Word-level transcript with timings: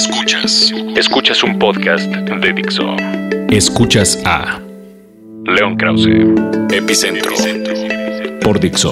Escuchas. 0.00 0.72
Escuchas 0.96 1.42
un 1.42 1.58
podcast 1.58 2.06
de 2.10 2.52
Dixo. 2.54 2.96
Escuchas 3.50 4.18
a 4.24 4.58
León 5.44 5.76
Krause, 5.76 6.08
Epicentro, 6.72 7.34
por 8.40 8.58
Dixo, 8.58 8.90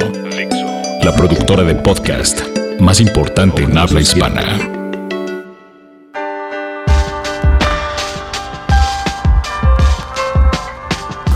la 1.02 1.14
productora 1.16 1.62
de 1.62 1.76
podcast 1.76 2.42
más 2.79 3.00
importante 3.00 3.62
en 3.62 3.79
habla 3.79 4.02
hispana. 4.02 4.42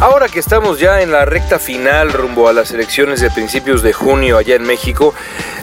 Ahora 0.03 0.29
que 0.29 0.41
estamos 0.41 0.81
ya 0.81 1.01
en 1.01 1.13
la 1.13 1.25
recta 1.25 1.59
final 1.59 2.13
rumbo 2.13 2.49
a 2.49 2.53
las 2.53 2.73
elecciones 2.73 3.21
de 3.21 3.31
principios 3.31 3.83
de 3.83 3.95
junio 3.95 4.37
allá 4.37 4.57
en 4.57 4.65
México, 4.65 5.15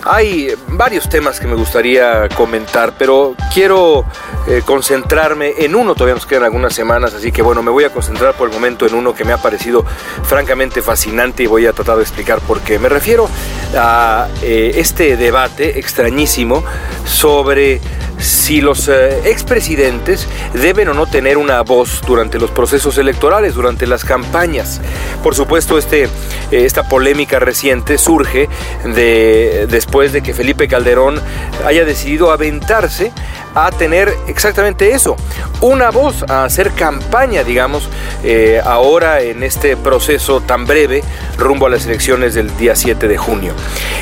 hay 0.03 0.53
varios 0.67 1.09
temas 1.09 1.39
que 1.39 1.47
me 1.47 1.55
gustaría 1.55 2.29
comentar, 2.29 2.93
pero 2.97 3.35
quiero 3.53 4.05
eh, 4.47 4.61
concentrarme 4.65 5.53
en 5.59 5.75
uno, 5.75 5.93
todavía 5.93 6.15
nos 6.15 6.25
quedan 6.25 6.43
algunas 6.43 6.73
semanas, 6.73 7.13
así 7.13 7.31
que 7.31 7.41
bueno, 7.41 7.61
me 7.61 7.71
voy 7.71 7.83
a 7.83 7.89
concentrar 7.89 8.35
por 8.35 8.49
el 8.49 8.53
momento 8.53 8.85
en 8.85 8.93
uno 8.93 9.13
que 9.13 9.23
me 9.25 9.33
ha 9.33 9.37
parecido 9.37 9.85
francamente 10.23 10.81
fascinante 10.81 11.43
y 11.43 11.47
voy 11.47 11.65
a 11.65 11.73
tratar 11.73 11.97
de 11.97 12.03
explicar 12.03 12.39
por 12.41 12.61
qué. 12.61 12.79
Me 12.79 12.89
refiero 12.89 13.29
a 13.75 14.27
eh, 14.41 14.73
este 14.75 15.17
debate 15.17 15.79
extrañísimo 15.79 16.63
sobre 17.05 17.81
si 18.19 18.61
los 18.61 18.87
eh, 18.87 19.29
expresidentes 19.29 20.27
deben 20.53 20.89
o 20.89 20.93
no 20.93 21.07
tener 21.07 21.37
una 21.37 21.61
voz 21.61 22.01
durante 22.05 22.39
los 22.39 22.51
procesos 22.51 22.97
electorales, 22.97 23.55
durante 23.55 23.87
las 23.87 24.03
campañas. 24.03 24.81
Por 25.23 25.35
supuesto, 25.35 25.77
este, 25.77 26.03
eh, 26.03 26.09
esta 26.51 26.87
polémica 26.87 27.39
reciente 27.39 27.97
surge 27.97 28.49
de, 28.83 29.67
después 29.69 30.11
de 30.11 30.21
que 30.21 30.33
Felipe 30.33 30.67
Calderón 30.67 31.21
haya 31.65 31.85
decidido 31.85 32.31
aventarse 32.31 33.11
a 33.55 33.71
tener 33.71 34.13
exactamente 34.27 34.91
eso, 34.91 35.15
una 35.61 35.89
voz, 35.89 36.23
a 36.29 36.43
hacer 36.43 36.71
campaña, 36.71 37.43
digamos, 37.43 37.89
eh, 38.23 38.61
ahora 38.63 39.21
en 39.21 39.43
este 39.43 39.75
proceso 39.75 40.41
tan 40.41 40.65
breve 40.65 41.03
rumbo 41.37 41.65
a 41.65 41.69
las 41.69 41.85
elecciones 41.85 42.33
del 42.35 42.55
día 42.57 42.75
7 42.75 43.07
de 43.07 43.17
junio. 43.17 43.53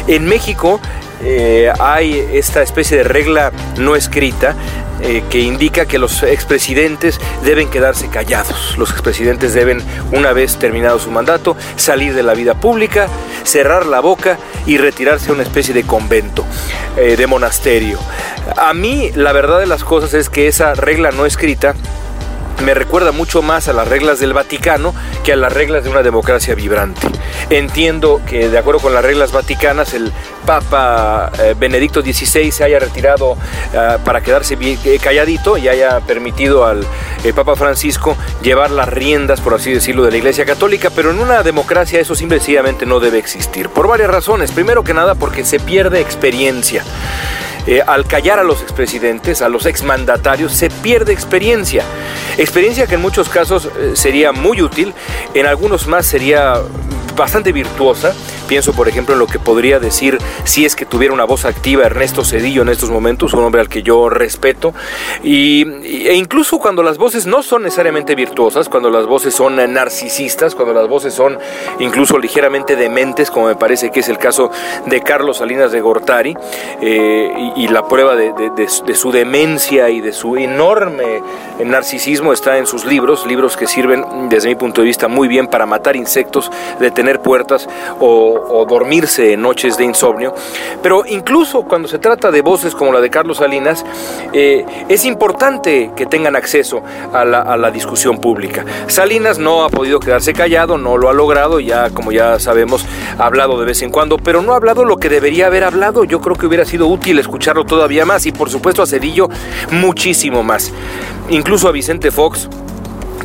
En 0.08 0.26
México, 0.26 0.80
eh, 1.24 1.72
hay 1.80 2.28
esta 2.34 2.62
especie 2.62 2.98
de 2.98 3.04
regla 3.04 3.52
no 3.78 3.96
escrita 3.96 4.56
eh, 5.00 5.24
que 5.30 5.40
indica 5.40 5.86
que 5.86 6.00
los 6.00 6.24
expresidentes 6.24 7.20
deben 7.44 7.70
quedarse 7.70 8.08
callados. 8.08 8.76
Los 8.78 8.92
expresidentes 8.92 9.54
deben, 9.54 9.80
una 10.12 10.34
vez 10.34 10.58
terminado 10.58 10.98
su 10.98 11.12
mandato, 11.12 11.56
salir 11.76 12.16
de 12.16 12.24
la 12.24 12.34
vida 12.34 12.56
pública, 12.56 13.08
cerrar 13.44 13.86
la 13.86 14.00
boca 14.00 14.38
y 14.66 14.78
retirarse 14.78 15.30
a 15.30 15.34
una 15.34 15.44
especie 15.44 15.74
de 15.74 15.84
convento, 15.84 16.46
eh, 16.98 17.16
de 17.16 17.28
monasterio. 17.28 18.00
A 18.58 18.74
mí 18.74 19.12
la 19.14 19.34
verdad 19.34 19.60
de 19.60 19.68
las 19.68 19.84
cosas 19.84 20.16
es 20.16 20.30
que 20.30 20.48
esa 20.48 20.74
regla 20.74 21.12
no 21.12 21.26
escrita 21.28 21.76
me 22.64 22.74
recuerda 22.74 23.12
mucho 23.12 23.42
más 23.42 23.68
a 23.68 23.74
las 23.74 23.88
reglas 23.88 24.20
del 24.20 24.34
Vaticano 24.34 24.94
que 25.24 25.34
a 25.34 25.36
las 25.36 25.52
reglas 25.52 25.84
de 25.84 25.90
una 25.90 26.04
democracia 26.04 26.56
vibrante. 26.56 27.08
Entiendo 27.50 28.22
que 28.26 28.50
de 28.50 28.58
acuerdo 28.58 28.80
con 28.80 28.94
las 28.94 29.04
reglas 29.04 29.32
vaticanas 29.32 29.94
el 29.94 30.12
Papa 30.46 31.32
eh, 31.40 31.56
Benedicto 31.58 32.02
XVI 32.02 32.52
se 32.52 32.64
haya 32.64 32.80
retirado 32.80 33.38
eh, 33.74 33.98
para 34.04 34.22
quedarse 34.22 34.58
eh, 34.60 35.00
calladito 35.02 35.58
y 35.58 35.68
haya 35.68 36.00
permitido 36.02 36.66
al 36.66 36.86
Papa 37.36 37.56
Francisco 37.56 38.16
llevar 38.42 38.72
las 38.72 38.88
riendas, 38.88 39.42
por 39.42 39.54
así 39.54 39.74
decirlo, 39.74 40.04
de 40.06 40.12
la 40.12 40.18
Iglesia 40.18 40.46
Católica, 40.46 40.90
pero 40.96 41.12
en 41.12 41.20
una 41.20 41.44
democracia 41.44 42.00
eso 42.00 42.16
simplemente 42.16 42.86
no 42.86 43.00
debe 43.00 43.18
existir, 43.18 43.70
por 43.70 43.88
varias 43.88 44.10
razones. 44.10 44.52
Primero 44.52 44.84
que 44.84 44.94
nada 44.94 45.16
porque 45.16 45.44
se 45.44 45.60
pierde 45.60 46.00
experiencia. 46.00 46.84
Eh, 47.68 47.84
al 47.86 48.06
callar 48.06 48.40
a 48.40 48.44
los 48.44 48.62
expresidentes, 48.62 49.42
a 49.42 49.50
los 49.50 49.66
exmandatarios, 49.66 50.54
se 50.54 50.70
pierde 50.70 51.12
experiencia. 51.12 51.84
Experiencia 52.38 52.88
que 52.88 52.96
en 52.96 53.02
muchos 53.02 53.28
casos 53.28 53.70
eh, 53.78 53.92
sería 53.94 54.32
muy 54.32 54.62
útil, 54.62 54.94
en 55.34 55.46
algunos 55.46 55.86
más 55.86 56.06
sería 56.06 56.62
bastante 57.18 57.52
virtuosa. 57.52 58.14
Pienso, 58.48 58.72
por 58.72 58.88
ejemplo, 58.88 59.14
en 59.14 59.20
lo 59.20 59.28
que 59.28 59.40
podría 59.40 59.80
decir 59.80 60.18
si 60.46 60.66
es 60.66 60.76
que 60.76 60.86
tuviera 60.86 61.14
una 61.14 61.26
voz 61.26 61.44
activa 61.44 61.86
Ernesto 61.86 62.24
Cedillo 62.24 62.62
en 62.62 62.70
estos 62.70 62.90
momentos, 62.90 63.34
un 63.34 63.44
hombre 63.44 63.60
al 63.60 63.68
que 63.68 63.84
yo 63.84 64.08
respeto. 64.10 64.74
Y, 65.24 65.64
e 65.84 66.14
incluso 66.14 66.60
cuando 66.60 66.84
las 66.84 66.98
voces 66.98 67.26
no 67.26 67.44
son 67.44 67.64
necesariamente 67.64 68.16
virtuosas, 68.16 68.70
cuando 68.70 68.90
las 68.90 69.06
voces 69.06 69.34
son 69.34 69.58
narcisistas, 69.74 70.56
cuando 70.56 70.74
las 70.74 70.88
voces 70.88 71.14
son 71.14 71.38
incluso 71.80 72.18
ligeramente 72.18 72.76
dementes, 72.78 73.30
como 73.30 73.48
me 73.48 73.56
parece 73.56 73.92
que 73.92 74.00
es 74.00 74.08
el 74.08 74.18
caso 74.18 74.50
de 74.86 75.02
Carlos 75.02 75.38
Salinas 75.38 75.72
de 75.72 75.82
Gortari, 75.82 76.38
eh, 76.82 77.52
y, 77.56 77.68
la 77.68 77.86
prueba 77.86 78.16
de, 78.16 78.32
de 78.32 78.96
su 78.96 79.12
demencia 79.12 79.90
y 79.90 80.00
de 80.00 80.14
su 80.14 80.38
enorme 80.38 81.22
narcisismo 81.66 82.32
está 82.32 82.58
en 82.58 82.66
sus 82.66 82.86
libros, 82.86 83.26
libros 83.26 83.58
que 83.58 83.68
sirven 83.68 84.30
desde 84.30 84.50
mi 84.50 84.56
punto 84.56 84.82
de 84.82 84.88
vista 84.88 85.08
muy 85.08 85.28
bien 85.28 85.48
para 85.48 85.66
matar 85.66 85.96
insectos, 85.96 86.50
detener 86.80 87.07
puertas 87.16 87.68
o, 88.00 88.66
dormirse 88.68 89.34
en 89.34 89.42
noches 89.42 89.78
de 89.78 89.86
insomnio. 89.86 90.34
Pero 90.82 91.04
incluso 91.08 91.64
cuando 91.64 91.88
se 91.88 92.00
trata 92.00 92.32
de 92.32 92.42
voces 92.42 92.76
como 92.76 92.92
la 92.92 93.02
de 93.02 93.10
Carlos 93.10 93.38
Salinas, 93.38 93.86
eh, 94.34 94.66
es 94.90 95.06
importante 95.06 95.92
que 95.96 96.06
tengan 96.06 96.36
acceso 96.36 96.82
a 97.14 97.26
la, 97.26 97.72
discusión 97.72 98.20
pública. 98.20 98.66
Salinas 98.88 99.40
no 99.40 99.64
ha 99.64 99.70
podido 99.70 100.00
quedarse 100.00 100.34
callado, 100.34 100.78
no 100.78 100.98
lo 100.98 101.10
ha 101.10 101.14
logrado, 101.14 101.60
ya 101.60 101.90
como 101.90 102.12
ya 102.12 102.40
sabemos, 102.40 102.86
ha 103.18 103.26
hablado 103.26 103.60
de 103.60 103.66
vez 103.66 103.82
en 103.82 103.92
cuando, 103.92 104.18
pero 104.18 104.42
no 104.42 104.54
ha 104.54 104.56
hablado 104.56 104.86
lo 104.86 104.98
que 104.98 105.10
debería 105.10 105.48
haber 105.48 105.64
hablado. 105.64 106.06
Yo 106.06 106.22
creo 106.22 106.36
que 106.36 106.46
hubiera 106.48 106.66
sido 106.66 106.88
útil 106.88 107.20
escucharlo 107.20 107.66
todavía 107.66 108.06
más 108.06 108.26
y 108.26 108.32
por 108.32 108.50
supuesto 108.50 108.82
a 108.82 108.88
Cedillo 108.88 109.30
muchísimo 109.72 110.44
más. 110.44 110.72
Incluso 111.30 111.68
a 111.68 111.72
Vicente 111.72 112.10
Fox 112.10 112.50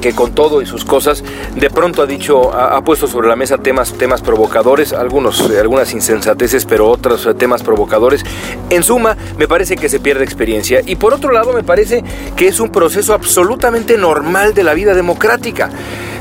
que 0.02 0.12
con 0.14 0.34
todo 0.34 0.60
y 0.60 0.66
sus 0.66 0.84
cosas 0.84 1.24
de 1.54 1.70
pronto 1.70 2.02
ha 2.02 2.06
dicho, 2.06 2.52
ha, 2.52 2.82
puesto 2.84 3.06
sobre 3.06 3.28
la 3.28 3.36
mesa 3.36 3.56
temas, 3.56 3.94
temas 3.94 4.20
provocadores, 4.20 4.92
algunos, 4.92 5.48
eh, 5.48 5.60
algunas 5.60 5.94
insensateces, 5.94 6.66
pero 6.66 6.90
otros 6.90 7.24
eh, 7.24 7.34
temas 7.34 7.62
provocadores. 7.62 8.24
En 8.68 8.82
suma, 8.82 9.16
me 9.38 9.48
parece 9.48 9.76
que 9.76 9.88
se 9.88 10.00
pierde 10.00 10.24
experiencia. 10.24 10.82
Y 10.84 10.96
por 10.96 11.14
otro 11.14 11.32
lado, 11.32 11.52
me 11.52 11.62
parece 11.62 12.04
que 12.36 12.48
es 12.48 12.60
un 12.60 12.70
proceso 12.70 13.14
absolutamente 13.14 13.96
normal 13.96 14.52
de 14.52 14.64
la 14.64 14.74
vida 14.74 14.92
democrática. 14.94 15.70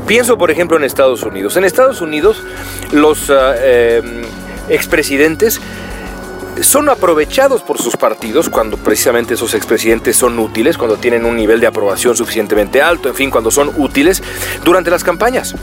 Pienso, 0.06 0.38
por 0.38 0.50
ejemplo, 0.50 0.76
en 0.76 0.84
Estados 0.84 1.24
Unidos. 1.24 1.56
En 1.56 1.64
Estados 1.64 2.00
Unidos, 2.00 2.42
los 2.92 3.30
eh, 3.30 4.00
expresidentes 4.68 5.60
son 6.60 6.88
aprovechados 6.88 7.62
por 7.62 7.80
sus 7.80 7.96
partidos 7.96 8.48
cuando 8.48 8.76
precisamente 8.76 9.34
esos 9.34 9.54
expresidentes 9.54 10.16
son 10.16 10.38
útiles, 10.38 10.76
cuando 10.76 10.96
tienen 10.96 11.24
un 11.24 11.36
nivel 11.36 11.60
de 11.60 11.66
aprobación 11.66 12.16
suficientemente 12.16 12.82
alto, 12.82 13.08
en 13.08 13.14
fin, 13.14 13.30
cuando 13.30 13.50
son 13.50 13.72
útiles 13.76 14.22
durante 14.64 14.90
las 14.90 15.04
campañas. 15.04 15.54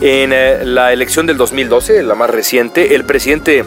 En 0.00 0.32
eh, 0.32 0.64
la 0.64 0.92
elección 0.92 1.26
del 1.26 1.36
2012, 1.36 2.02
la 2.02 2.14
más 2.14 2.30
reciente, 2.30 2.94
el 2.94 3.04
presidente 3.04 3.64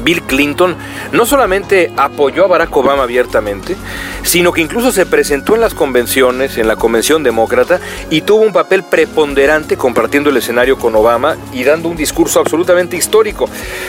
Bill 0.00 0.22
Clinton 0.22 0.76
no 1.12 1.26
solamente 1.26 1.92
apoyó 1.96 2.44
a 2.44 2.48
Barack 2.48 2.76
Obama 2.76 3.02
abiertamente, 3.02 3.76
sino 4.22 4.52
que 4.52 4.60
incluso 4.60 4.92
se 4.92 5.06
presentó 5.06 5.54
en 5.54 5.60
las 5.60 5.74
convenciones, 5.74 6.58
en 6.58 6.68
la 6.68 6.76
convención 6.76 7.22
demócrata, 7.22 7.80
y 8.10 8.22
tuvo 8.22 8.42
un 8.42 8.52
papel 8.52 8.82
preponderante 8.82 9.76
compartiendo 9.76 10.30
el 10.30 10.36
escenario 10.36 10.78
con 10.78 10.94
Obama 10.94 11.36
y 11.52 11.64
dando 11.64 11.88
un 11.88 11.96
discurso 11.96 12.40
absolutamente 12.40 12.96
histórico. 12.96 13.48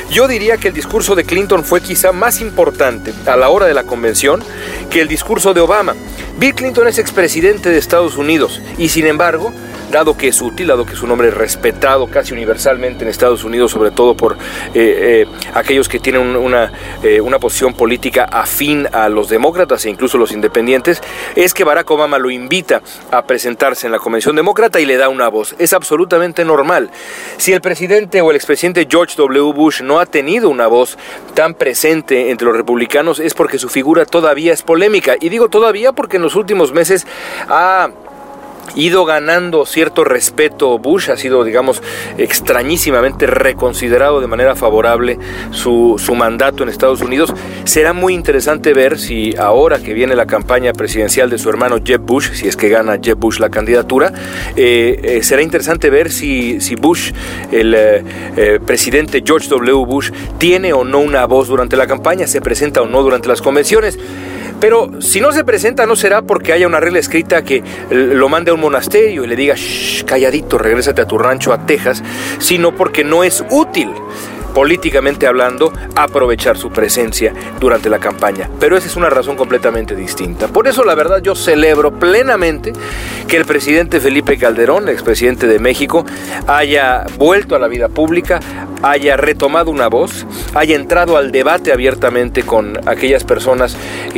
Yo 0.10 0.28
diría 0.28 0.58
que 0.58 0.70
el 0.70 0.74
discurso 0.74 1.16
de 1.16 1.24
Clinton 1.24 1.64
fue 1.64 1.82
quizá 1.82 2.12
más 2.12 2.42
importante 2.42 3.14
a 3.26 3.36
la 3.36 3.50
hora 3.50 3.66
de 3.66 3.74
la 3.74 3.84
convención 3.84 4.44
que 4.90 5.02
el 5.02 5.08
discurso 5.08 5.54
de 5.54 5.62
Obama. 5.62 5.96
Bill 6.38 6.56
Clinton 6.56 6.88
es 6.88 7.00
expresidente 7.00 7.70
de 7.70 7.78
Estados 7.78 8.18
Unidos 8.18 8.62
y 8.78 8.90
sin 8.90 9.06
embargo 9.06 9.54
dado 9.94 10.18
que 10.18 10.28
es 10.28 10.42
útil, 10.42 10.68
dado 10.68 10.86
que 10.86 10.94
es 10.94 11.04
un 11.04 11.12
hombre 11.12 11.30
respetado 11.30 12.08
casi 12.08 12.34
universalmente 12.34 13.04
en 13.04 13.10
Estados 13.10 13.44
Unidos, 13.44 13.72
sobre 13.72 13.92
todo 13.92 14.18
por 14.18 14.34
eh, 14.34 14.38
eh, 14.74 15.28
aquellos 15.54 15.88
que 15.88 15.93
tienen 16.00 16.36
una, 16.36 16.72
eh, 17.04 17.22
una 17.22 17.40
posición 17.40 17.74
política 17.74 18.26
afín 18.26 18.88
a 18.92 19.10
los 19.10 19.30
demócratas 19.30 19.86
e 19.86 19.90
incluso 19.90 20.18
los 20.18 20.32
independientes, 20.32 21.02
es 21.36 21.54
que 21.54 21.64
Barack 21.64 21.90
Obama 21.92 22.18
lo 22.18 22.30
invita 22.30 22.82
a 23.12 23.26
presentarse 23.26 23.88
en 23.88 23.92
la 23.92 24.00
Convención 24.00 24.36
Demócrata 24.36 24.80
y 24.80 24.86
le 24.86 24.98
da 24.98 25.10
una 25.10 25.28
voz. 25.28 25.56
Es 25.60 25.74
absolutamente 25.74 26.46
normal. 26.46 26.92
Si 27.38 27.54
el 27.54 27.62
presidente 27.62 28.22
o 28.22 28.30
el 28.30 28.36
expresidente 28.36 28.88
George 28.90 29.16
W. 29.18 29.54
Bush 29.54 29.82
no 29.82 30.00
ha 30.00 30.06
tenido 30.06 30.50
una 30.50 30.68
voz 30.68 30.98
tan 31.34 31.54
presente 31.54 32.32
entre 32.32 32.48
los 32.48 32.56
republicanos 32.56 33.20
es 33.20 33.34
porque 33.34 33.60
su 33.60 33.70
figura 33.70 34.06
todavía 34.06 34.54
es 34.54 34.62
polémica. 34.62 35.16
Y 35.20 35.30
digo 35.30 35.50
todavía 35.50 35.92
porque 35.92 36.18
en 36.18 36.24
los 36.24 36.36
últimos 36.36 36.74
meses 36.74 37.06
ha 37.48 37.90
ido 38.76 39.06
ganando 39.06 39.66
cierto 39.66 40.04
respeto 40.04 40.78
Bush, 40.80 41.10
ha 41.10 41.18
sido, 41.18 41.44
digamos, 41.44 41.82
extrañísimamente 42.18 43.28
reconsiderado 43.28 44.22
de 44.22 44.28
manera 44.28 44.56
favorable 44.56 45.20
su, 45.52 46.00
mandato 46.16 46.64
en 46.64 46.70
Estados 46.70 47.02
Unidos. 47.02 47.34
Será 47.66 47.94
muy 47.94 48.14
interesante 48.14 48.74
ver 48.74 49.00
si 49.00 49.36
ahora 49.38 49.80
que 49.80 49.94
viene 49.94 50.16
la 50.16 50.26
campaña 50.26 50.74
presidencial 50.74 51.30
de 51.30 51.38
su 51.38 51.50
hermano 51.50 51.78
Jeb 51.84 52.02
Bush, 52.02 52.32
si 52.34 52.48
es 52.48 52.56
que 52.56 52.70
gana 52.70 53.00
Jeb 53.02 53.18
Bush 53.18 53.40
la 53.40 53.50
candidatura, 53.50 54.14
eh, 54.56 55.00
eh, 55.04 55.24
será 55.24 55.42
interesante 55.42 55.90
ver 55.90 56.12
si, 56.12 56.62
si 56.62 56.76
Bush, 56.76 57.12
el 57.52 57.74
eh, 57.76 58.60
presidente 58.66 59.24
George 59.26 59.48
W. 59.50 59.86
Bush, 59.86 60.12
tiene 60.38 60.74
o 60.74 60.84
no 60.84 61.00
una 61.00 61.26
voz 61.26 61.48
durante 61.48 61.76
la 61.76 61.88
campaña, 61.88 62.28
se 62.28 62.42
presenta 62.42 62.82
o 62.82 62.88
no 62.88 63.02
durante 63.02 63.28
las 63.28 63.42
convenciones. 63.42 63.98
Pero 64.64 64.90
si 65.02 65.20
no 65.20 65.34
se 65.34 65.44
presenta 65.44 65.86
no 65.86 65.98
será 65.98 66.22
porque 66.22 66.54
haya 66.54 66.68
una 66.68 66.80
regla 66.80 67.00
escrita 67.00 67.44
que 67.44 67.62
lo 67.90 68.30
mande 68.30 68.50
a 68.50 68.54
un 68.54 68.62
monasterio 68.62 69.26
y 69.26 69.28
le 69.28 69.36
diga, 69.36 69.56
Shh, 69.58 70.06
calladito, 70.06 70.58
regrésate 70.58 71.02
a 71.02 71.06
tu 71.06 71.18
rancho 71.18 71.52
a 71.52 71.66
Texas, 71.66 72.02
sino 72.40 72.74
porque 72.74 73.04
no 73.04 73.26
es 73.26 73.44
útil 73.50 73.90
políticamente 74.54 75.28
hablando, 75.28 75.74
aprovechar 75.96 76.58
su 76.58 76.70
presencia 76.70 77.34
durante 77.60 77.90
la 77.90 78.00
campaña. 78.00 78.50
Pero 78.60 78.78
esa 78.78 78.88
es 78.88 78.96
una 78.96 79.10
razón 79.10 79.36
completamente 79.36 79.96
distinta. 79.96 80.48
Por 80.48 80.68
eso, 80.68 80.84
la 80.84 80.96
verdad, 80.96 81.22
yo 81.22 81.36
celebro 81.36 81.92
plenamente 82.00 82.74
que 83.28 83.38
el 83.38 83.46
presidente 83.46 84.00
Felipe 84.00 84.38
Calderón, 84.38 84.90
expresidente 84.90 85.48
de 85.48 85.60
México, 85.60 86.06
haya 86.48 87.06
vuelto 87.18 87.56
a 87.56 87.60
la 87.60 87.68
vida 87.68 87.90
pública, 87.90 88.40
haya 88.82 89.18
retomado 89.18 89.72
una 89.72 89.88
voz, 89.88 90.26
haya 90.54 90.76
entrado 90.76 91.18
al 91.18 91.32
debate 91.32 91.72
abiertamente 91.72 92.44
con 92.44 92.80
aquellas 92.88 93.24
personas 93.24 93.76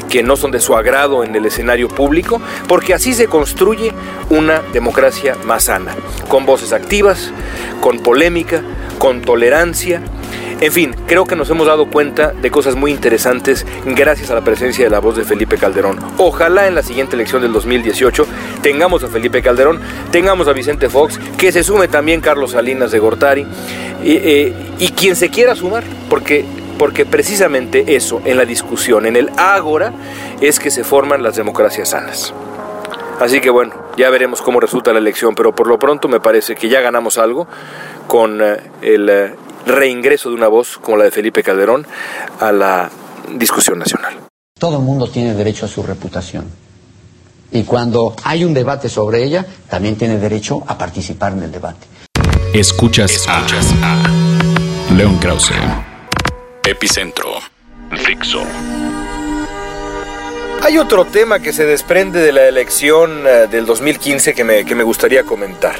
que 0.10 0.24
no 0.24 0.36
son 0.36 0.52
de 0.52 0.60
su 0.60 0.76
agrado 0.76 1.24
en 1.24 1.36
el 1.36 1.46
escenario 1.46 1.88
público, 1.88 2.42
porque 2.68 2.94
así 2.94 3.14
se 3.14 3.28
construye 3.28 3.94
una 4.30 4.62
democracia 4.74 5.36
más 5.46 5.66
sana, 5.66 5.96
con 6.28 6.46
voces 6.46 6.74
activas, 6.74 7.32
con 7.80 8.00
polémica, 8.00 8.62
con 8.98 9.22
tolerancia, 9.22 10.02
en 10.62 10.72
fin, 10.72 10.96
creo 11.08 11.26
que 11.26 11.36
nos 11.36 11.50
hemos 11.50 11.68
dado 11.68 11.90
cuenta 11.90 12.32
de 12.32 12.50
cosas 12.50 12.76
muy 12.76 12.92
interesantes 12.92 13.66
gracias 13.86 14.32
a 14.32 14.36
la 14.36 14.42
presencia 14.42 14.86
de 14.86 14.92
la 14.92 15.00
voz 15.00 15.18
de 15.18 15.24
Felipe 15.24 15.58
Calderón. 15.58 16.00
Ojalá 16.18 16.68
en 16.68 16.76
la 16.76 16.84
siguiente 16.84 17.16
elección 17.16 17.42
del 17.42 17.52
2018 17.54 18.26
tengamos 18.62 19.04
a 19.04 19.08
Felipe 19.08 19.42
Calderón, 19.42 19.80
tengamos 20.12 20.48
a 20.48 20.54
Vicente 20.54 20.90
Fox, 20.90 21.20
que 21.38 21.52
se 21.52 21.64
sume 21.64 21.88
también 21.88 22.22
Carlos 22.22 22.52
Salinas 22.52 22.92
de 22.92 23.00
Gortari 23.00 23.46
y, 24.04 24.16
eh, 24.16 24.54
y 24.80 24.90
quien 24.90 25.16
se 25.16 25.30
quiera 25.30 25.56
sumar, 25.56 25.84
porque 26.10 26.46
porque 26.78 27.06
precisamente 27.06 27.96
eso, 27.96 28.22
en 28.26 28.38
la 28.38 28.46
discusión, 28.46 29.06
en 29.06 29.16
el 29.16 29.30
ágora, 29.38 29.94
es 30.42 30.60
que 30.60 30.72
se 30.72 30.84
forman 30.84 31.24
las 31.24 31.36
democracias 31.36 31.90
sanas. 31.90 32.34
Así 33.20 33.40
que 33.40 33.50
bueno, 33.50 33.74
ya 33.96 34.10
veremos 34.10 34.42
cómo 34.42 34.60
resulta 34.60 34.92
la 34.92 35.00
elección, 35.00 35.36
pero 35.36 35.56
por 35.56 35.68
lo 35.68 35.80
pronto 35.80 36.10
me 36.10 36.20
parece 36.20 36.56
que 36.56 36.68
ya 36.68 36.82
ganamos 36.82 37.18
algo 37.18 37.48
con 38.08 38.42
eh, 38.42 38.58
el 38.82 39.10
eh, 39.10 39.36
reingreso 39.66 40.30
de 40.30 40.36
una 40.36 40.48
voz 40.48 40.78
como 40.78 40.98
la 40.98 41.06
de 41.06 41.12
Felipe 41.12 41.44
Calderón 41.44 41.86
a 42.40 42.52
la 42.52 42.90
discusión 43.34 43.80
nacional. 43.80 44.20
Todo 44.58 44.78
el 44.78 44.84
mundo 44.84 45.10
tiene 45.10 45.34
derecho 45.34 45.66
a 45.66 45.70
su 45.70 45.84
reputación. 45.84 46.46
Y 47.52 47.64
cuando 47.64 48.16
hay 48.24 48.44
un 48.44 48.54
debate 48.54 48.90
sobre 48.90 49.24
ella, 49.24 49.46
también 49.70 49.98
tiene 49.98 50.18
derecho 50.18 50.64
a 50.68 50.78
participar 50.78 51.34
en 51.34 51.44
el 51.44 51.52
debate. 51.52 51.88
Escuchas, 52.54 53.12
Escuchas 53.12 53.74
a, 53.82 54.94
León 54.94 55.18
Krause, 55.20 55.54
Epicentro, 56.64 57.34
Fixo. 57.92 58.44
Hay 60.62 60.78
otro 60.78 61.06
tema 61.06 61.40
que 61.40 61.54
se 61.54 61.66
desprende 61.66 62.22
de 62.22 62.32
la 62.32 62.48
elección 62.48 63.28
eh, 63.28 63.48
del 63.52 63.66
2015 63.66 64.34
que 64.34 64.44
me, 64.44 64.66
que 64.66 64.74
me 64.74 64.84
gustaría 64.84 65.24
comentar. 65.24 65.76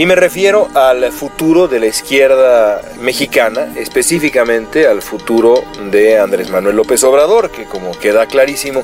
Y 0.00 0.06
me 0.06 0.14
refiero 0.14 0.70
al 0.72 1.12
futuro 1.12 1.68
de 1.68 1.78
la 1.78 1.84
izquierda 1.84 2.80
mexicana, 3.02 3.74
específicamente 3.76 4.86
al 4.86 5.02
futuro 5.02 5.62
de 5.90 6.18
Andrés 6.18 6.48
Manuel 6.48 6.76
López 6.76 7.04
Obrador, 7.04 7.50
que 7.50 7.66
como 7.66 7.90
queda 7.90 8.24
clarísimo, 8.24 8.82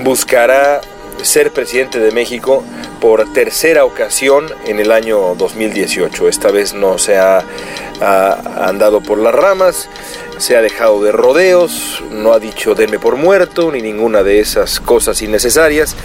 buscará 0.00 0.82
ser 1.22 1.52
presidente 1.52 2.00
de 2.00 2.10
México 2.10 2.62
por 3.00 3.32
tercera 3.32 3.86
ocasión 3.86 4.44
en 4.66 4.78
el 4.78 4.92
año 4.92 5.34
2018. 5.36 6.28
Esta 6.28 6.50
vez 6.50 6.74
no 6.74 6.98
se 6.98 7.16
ha, 7.16 7.42
andado 8.60 9.00
por 9.00 9.16
las 9.16 9.34
ramas, 9.34 9.88
se 10.36 10.54
ha 10.54 10.60
dejado 10.60 11.02
de 11.02 11.12
rodeos, 11.12 12.04
no 12.10 12.34
ha 12.34 12.38
dicho 12.38 12.74
denme 12.74 12.98
por 12.98 13.16
muerto, 13.16 13.72
ni 13.72 13.80
ninguna 13.80 14.22
de 14.22 14.40
esas 14.40 14.80
cosas 14.80 15.22
innecesarias 15.22 15.96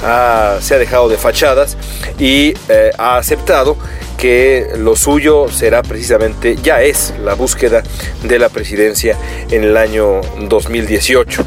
se 0.00 0.74
ha 0.74 0.78
dejado 0.78 1.08
de 1.08 1.16
fachadas 1.16 1.76
y 2.18 2.54
eh, 2.68 2.90
ha 2.98 3.16
aceptado 3.16 3.76
que 4.16 4.72
lo 4.76 4.96
suyo 4.96 5.48
será 5.48 5.82
precisamente, 5.82 6.56
ya 6.62 6.82
es 6.82 7.14
la 7.22 7.34
búsqueda 7.34 7.82
de 8.22 8.38
la 8.38 8.48
presidencia 8.48 9.16
en 9.50 9.64
el 9.64 9.76
año 9.76 10.20
2018. 10.40 11.44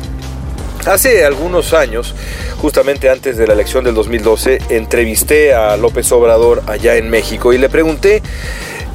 Hace 0.86 1.24
algunos 1.24 1.74
años, 1.74 2.14
justamente 2.58 3.10
antes 3.10 3.38
de 3.38 3.48
la 3.48 3.54
elección 3.54 3.84
del 3.86 3.96
2012, 3.96 4.60
entrevisté 4.70 5.54
a 5.54 5.78
López 5.78 6.12
Obrador 6.12 6.64
allá 6.68 6.98
en 6.98 7.10
México 7.10 7.54
y 7.54 7.58
le 7.58 7.70
pregunté 7.70 8.22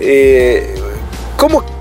eh, 0.01 0.75
cómo 1.37 1.78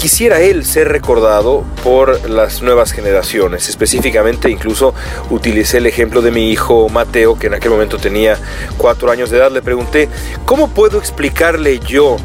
quisiera 0.00 0.40
él 0.40 0.64
ser 0.64 0.88
recordado 0.88 1.62
por 1.84 2.30
las 2.30 2.62
nuevas 2.62 2.92
generaciones. 2.92 3.68
Específicamente, 3.68 4.48
incluso 4.48 4.94
utilicé 5.28 5.76
el 5.76 5.86
ejemplo 5.86 6.22
de 6.22 6.30
mi 6.30 6.50
hijo 6.50 6.88
Mateo, 6.88 7.38
que 7.38 7.48
en 7.48 7.54
aquel 7.54 7.70
momento 7.70 7.98
tenía 7.98 8.38
cuatro 8.78 9.10
años 9.10 9.28
de 9.28 9.36
edad. 9.36 9.52
Le 9.52 9.60
pregunté, 9.60 10.08
¿cómo 10.46 10.68
puedo 10.68 10.98
explicarle 10.98 11.80
yo 11.80 12.16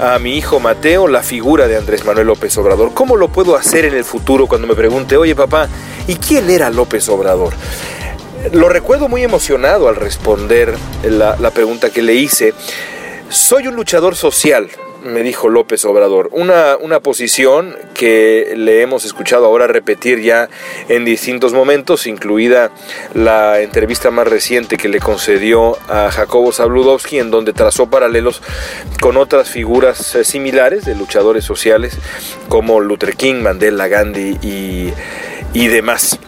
a 0.00 0.18
mi 0.18 0.36
hijo 0.36 0.58
Mateo 0.58 1.06
la 1.06 1.22
figura 1.22 1.68
de 1.68 1.76
Andrés 1.76 2.04
Manuel 2.04 2.26
López 2.26 2.58
Obrador? 2.58 2.92
¿Cómo 2.92 3.16
lo 3.16 3.28
puedo 3.28 3.54
hacer 3.54 3.84
en 3.84 3.94
el 3.94 4.04
futuro 4.04 4.48
cuando 4.48 4.66
me 4.66 4.74
pregunte, 4.74 5.16
oye 5.16 5.36
papá, 5.36 5.68
¿y 6.08 6.16
quién 6.16 6.50
era 6.50 6.70
López 6.70 7.08
Obrador? 7.08 7.54
Lo 8.50 8.68
recuerdo 8.68 9.06
muy 9.06 9.22
emocionado 9.22 9.88
al 9.88 9.94
responder 9.94 10.74
la, 11.04 11.36
la 11.36 11.52
pregunta 11.52 11.90
que 11.90 12.02
le 12.02 12.14
hice. 12.14 12.52
Soy 13.28 13.68
un 13.68 13.76
luchador 13.76 14.16
social, 14.16 14.68
me 15.06 15.22
dijo 15.22 15.48
López 15.48 15.84
Obrador. 15.84 16.28
Una, 16.32 16.76
una 16.76 17.00
posición 17.00 17.76
que 17.94 18.54
le 18.56 18.82
hemos 18.82 19.04
escuchado 19.04 19.46
ahora 19.46 19.66
repetir 19.66 20.20
ya 20.20 20.48
en 20.88 21.04
distintos 21.04 21.52
momentos, 21.52 22.06
incluida 22.06 22.70
la 23.14 23.60
entrevista 23.60 24.10
más 24.10 24.28
reciente 24.28 24.76
que 24.76 24.88
le 24.88 25.00
concedió 25.00 25.78
a 25.88 26.10
Jacobo 26.10 26.52
Zabludovsky, 26.52 27.18
en 27.18 27.30
donde 27.30 27.52
trazó 27.52 27.88
paralelos 27.88 28.42
con 29.00 29.16
otras 29.16 29.48
figuras 29.48 30.14
eh, 30.14 30.24
similares 30.24 30.84
de 30.84 30.94
luchadores 30.94 31.44
sociales 31.44 31.98
como 32.48 32.80
Luther 32.80 33.16
King, 33.16 33.36
Mandela, 33.36 33.88
Gandhi 33.88 34.38
y, 34.42 34.92
y 35.52 35.66
demás. 35.68 36.18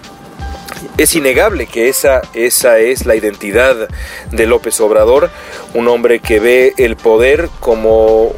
Es 0.96 1.14
innegable 1.14 1.66
que 1.66 1.88
esa, 1.88 2.22
esa 2.34 2.78
es 2.78 3.06
la 3.06 3.14
identidad 3.14 3.88
de 4.32 4.46
López 4.46 4.80
Obrador, 4.80 5.30
un 5.75 5.86
hombre 5.88 6.19
que 6.19 6.40
ve 6.40 6.75
el 6.76 6.96
poder 6.96 7.48
como 7.60 8.34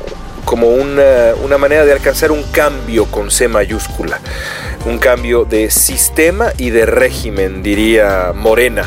como 0.51 0.67
una, 0.67 1.33
una 1.45 1.59
manera 1.59 1.85
de 1.85 1.93
alcanzar 1.93 2.33
un 2.33 2.43
cambio 2.43 3.07
con 3.07 3.31
C 3.31 3.47
mayúscula, 3.47 4.19
un 4.85 4.99
cambio 4.99 5.45
de 5.45 5.71
sistema 5.71 6.53
y 6.59 6.71
de 6.71 6.87
régimen, 6.87 7.63
diría 7.63 8.33
Morena, 8.35 8.83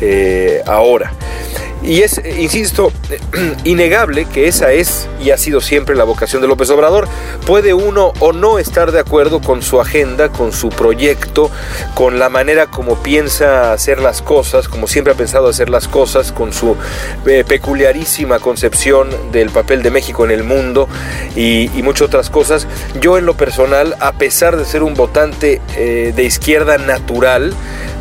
eh, 0.00 0.62
ahora. 0.66 1.12
Y 1.82 2.02
es, 2.02 2.20
insisto, 2.38 2.92
innegable 3.64 4.24
que 4.24 4.48
esa 4.48 4.72
es 4.72 5.08
y 5.22 5.30
ha 5.30 5.38
sido 5.38 5.60
siempre 5.60 5.94
la 5.94 6.04
vocación 6.04 6.42
de 6.42 6.48
López 6.48 6.70
Obrador. 6.70 7.06
Puede 7.46 7.74
uno 7.74 8.12
o 8.18 8.32
no 8.32 8.58
estar 8.58 8.92
de 8.92 9.00
acuerdo 9.00 9.40
con 9.40 9.62
su 9.62 9.80
agenda, 9.80 10.30
con 10.30 10.52
su 10.52 10.68
proyecto, 10.70 11.50
con 11.94 12.18
la 12.18 12.28
manera 12.28 12.66
como 12.66 13.02
piensa 13.02 13.72
hacer 13.72 14.00
las 14.00 14.22
cosas, 14.22 14.68
como 14.68 14.88
siempre 14.88 15.12
ha 15.12 15.16
pensado 15.16 15.48
hacer 15.48 15.70
las 15.70 15.86
cosas, 15.86 16.32
con 16.32 16.52
su 16.52 16.76
eh, 17.26 17.44
peculiarísima 17.46 18.38
concepción 18.38 19.08
del 19.30 19.50
papel 19.50 19.82
de 19.82 19.90
México 19.90 20.24
en 20.24 20.30
el 20.30 20.44
mundo 20.44 20.88
y, 21.36 21.70
y, 21.78 21.82
muchas 21.82 22.08
otras 22.08 22.30
cosas. 22.30 22.66
Yo 23.00 23.18
en 23.18 23.26
lo 23.26 23.36
personal, 23.36 23.96
a 24.00 24.12
pesar 24.12 24.56
de 24.56 24.64
ser 24.64 24.82
un 24.82 24.94
votante 24.94 25.60
eh, 25.76 26.12
de 26.14 26.24
izquierda 26.24 26.78
natural, 26.78 27.54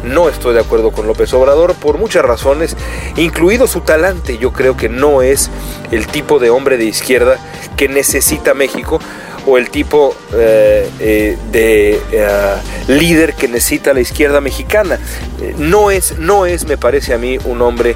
no 0.05 0.29
estoy 0.29 0.53
de 0.53 0.61
acuerdo 0.61 0.91
con 0.91 1.07
López 1.07 1.33
Obrador 1.33 1.75
por 1.75 1.97
muchas 1.97 2.23
razones, 2.23 2.75
incluido 3.17 3.67
su 3.67 3.81
talante. 3.81 4.37
Yo 4.37 4.53
creo 4.53 4.77
que 4.77 4.89
no 4.89 5.21
es 5.21 5.49
el 5.91 6.07
tipo 6.07 6.39
de 6.39 6.49
hombre 6.49 6.77
de 6.77 6.85
izquierda 6.85 7.37
que 7.75 7.87
necesita 7.87 8.53
México 8.53 8.99
o 9.45 9.57
el 9.57 9.69
tipo 9.69 10.15
eh, 10.33 10.89
eh, 10.99 11.37
de 11.51 12.01
eh, 12.11 12.55
líder 12.87 13.35
que 13.35 13.47
necesita 13.47 13.93
la 13.93 14.01
izquierda 14.01 14.41
mexicana. 14.41 14.99
no, 15.57 15.91
es, 15.91 16.17
no 16.17 16.45
es, 16.45 16.65
me 16.65 16.77
parece 16.77 17.13
a 17.13 17.17
mí, 17.17 17.37
un 17.45 17.61
hombre 17.61 17.95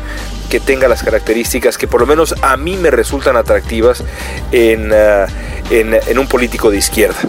que 0.50 0.60
tenga 0.60 0.88
las 0.88 1.04
características 1.04 1.78
que 1.78 1.88
por 1.88 2.02
lo 2.02 2.08
menos 2.08 2.36
a 2.42 2.58
mí 2.58 2.76
me 2.76 2.92
resultan 2.92 3.38
atractivas 3.38 4.04
en, 4.52 4.92
un 4.92 6.28
político 6.28 6.72
de 6.72 6.78
izquierda. 6.78 7.20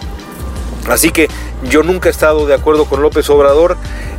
Así 0.89 1.11
que 1.11 1.27
yo 1.63 1.83
nunca 1.83 2.09
he 2.09 2.11
estado 2.11 2.47
de 2.47 2.55
acuerdo 2.55 2.85
con 2.85 3.01
López 3.01 3.29
Obrador, 3.29 3.77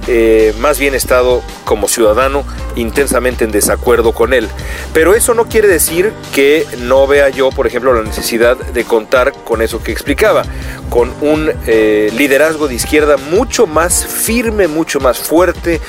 eh, 0.09 0.55
más 0.59 0.79
bien 0.79 0.95
estado 0.95 1.43
como 1.65 1.89
ciudadano 1.89 2.45
intensamente 2.77 3.45
en 3.45 3.53
desacuerdo 3.53 4.13
con 4.13 4.33
él. 4.33 4.49
Pero 4.93 5.15
eso 5.15 5.35
no 5.35 5.47
quiere 5.47 5.69
decir 5.69 6.13
que 6.35 6.67
no 6.79 7.07
vea 7.07 7.29
yo, 7.29 7.51
por 7.51 7.67
ejemplo, 7.67 7.93
la 7.95 8.03
necesidad 8.03 8.57
de 8.57 8.85
contar 8.85 9.33
con 9.45 9.63
eso 9.63 9.83
que 9.83 9.93
explicaba, 9.93 10.43
con 10.91 11.13
un 11.21 11.53
eh, 11.67 12.11
liderazgo 12.17 12.69
de 12.69 12.75
izquierda 12.75 13.17
mucho 13.17 13.67
más 13.67 14.05
firme, 14.05 14.69
mucho 14.69 15.01
más 15.01 15.19
fuerte, 15.19 15.81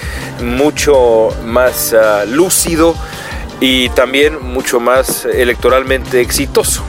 mucho 0.42 1.30
más 1.46 1.94
uh, 1.94 2.28
lúcido 2.30 2.96
y 3.60 3.90
también 3.90 4.42
mucho 4.42 4.80
más 4.80 5.26
electoralmente 5.26 6.22
exitoso. 6.22 6.84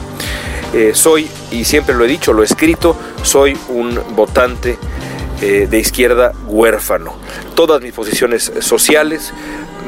Eh, 0.73 0.91
soy, 0.93 1.31
y 1.53 1.65
siempre 1.65 1.95
lo 1.95 2.05
he 2.05 2.09
dicho, 2.09 2.33
lo 2.33 2.43
he 2.43 2.47
escrito, 2.47 2.97
soy 3.23 3.57
un 3.69 3.99
votante 4.17 4.77
eh, 5.47 5.67
de 5.69 5.79
izquierda 5.79 6.33
huérfano. 6.47 7.13
Todas 7.55 7.83
mis 7.83 7.93
posiciones 7.93 8.51
sociales, 8.61 9.35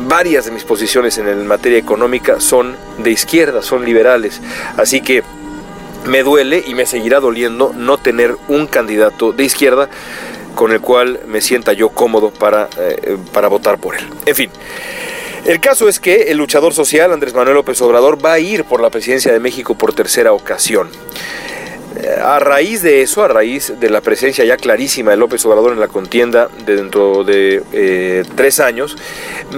varias 0.07 0.45
de 0.45 0.51
mis 0.51 0.65
posiciones 0.65 1.17
en 1.17 1.47
materia 1.47 1.79
económica 1.79 2.41
son 2.41 2.77
de 2.99 3.11
izquierda, 3.11 3.63
son 3.63 3.83
liberales. 3.83 4.43
Así 4.77 5.01
que 5.01 5.23
me 6.05 6.23
duele 6.23 6.63
y 6.67 6.75
me 6.75 6.85
seguirá 6.85 7.21
doliendo 7.21 7.73
no 7.75 7.97
tener 7.97 8.37
un 8.49 8.67
candidato 8.67 9.33
de 9.33 9.45
izquierda 9.45 9.89
con 10.55 10.73
el 10.73 10.83
cual 10.83 11.21
me 11.27 11.41
sienta 11.41 11.73
yo 11.73 11.89
cómodo 11.89 12.31
para, 12.31 12.69
eh, 12.79 13.17
para 13.33 13.49
votar 13.49 13.79
por 13.79 13.97
él. 13.97 14.05
En 14.27 14.35
fin. 14.35 14.51
El 15.47 15.59
caso 15.61 15.89
es 15.89 16.01
que 16.01 16.25
el 16.25 16.37
luchador 16.37 16.75
social 16.75 17.15
Andrés 17.15 17.33
Manuel 17.33 17.55
López 17.55 17.81
Obrador 17.81 18.23
va 18.23 18.35
a 18.35 18.39
ir 18.41 18.65
por 18.65 18.83
la 18.83 18.91
presidencia 18.91 19.33
de 19.33 19.41
México 19.41 19.75
por 19.75 19.95
tercera 19.95 20.35
ocasión. 20.35 20.91
Eh, 21.97 22.21
a 22.23 22.39
raíz 22.39 22.83
de 22.83 23.01
eso, 23.01 23.25
a 23.25 23.29
raíz 23.29 23.73
de 23.81 23.89
la 23.89 24.03
presencia 24.03 24.45
ya 24.45 24.57
clarísima 24.57 25.13
de 25.13 25.17
López 25.17 25.45
Obrador 25.47 25.73
en 25.73 25.81
la 25.81 25.89
contienda 25.89 26.49
de 26.67 26.77
dentro 26.77 27.25
de 27.25 27.63
eh, 27.73 28.23
tres 28.35 28.61
años, 28.61 28.97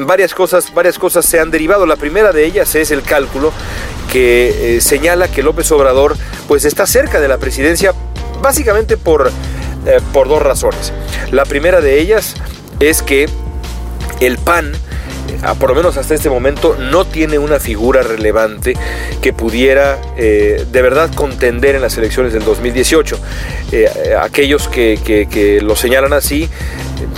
varias 0.06 0.34
cosas, 0.34 0.72
varias 0.72 0.98
cosas 0.98 1.26
se 1.26 1.40
han 1.40 1.50
derivado. 1.50 1.84
La 1.86 1.96
primera 1.96 2.32
de 2.32 2.44
ellas 2.44 2.74
es 2.76 2.90
el 2.92 3.02
cálculo 3.02 3.52
que 4.12 4.76
eh, 4.76 4.80
señala 4.80 5.28
que 5.28 5.42
López 5.42 5.70
Obrador 5.72 6.16
pues 6.46 6.64
está 6.64 6.86
cerca 6.86 7.20
de 7.20 7.28
la 7.28 7.38
presidencia 7.38 7.92
básicamente 8.40 8.96
por, 8.96 9.32
por 10.12 10.28
dos 10.28 10.40
razones. 10.40 10.92
La 11.32 11.44
primera 11.44 11.80
de 11.80 11.98
ellas 11.98 12.34
es 12.78 13.02
que 13.02 13.28
el 14.20 14.38
PAN 14.38 14.72
por 15.58 15.70
lo 15.70 15.74
menos 15.74 15.96
hasta 15.96 16.14
este 16.14 16.30
momento, 16.30 16.76
no 16.78 17.04
tiene 17.04 17.38
una 17.38 17.60
figura 17.60 18.02
relevante 18.02 18.74
que 19.20 19.32
pudiera 19.32 19.98
eh, 20.16 20.66
de 20.70 20.82
verdad 20.82 21.10
contender 21.14 21.74
en 21.74 21.82
las 21.82 21.96
elecciones 21.96 22.32
del 22.32 22.44
2018. 22.44 23.18
Eh, 23.72 24.14
aquellos 24.20 24.68
que, 24.68 25.60
lo 25.62 25.76
señalan 25.76 26.12
así, 26.12 26.48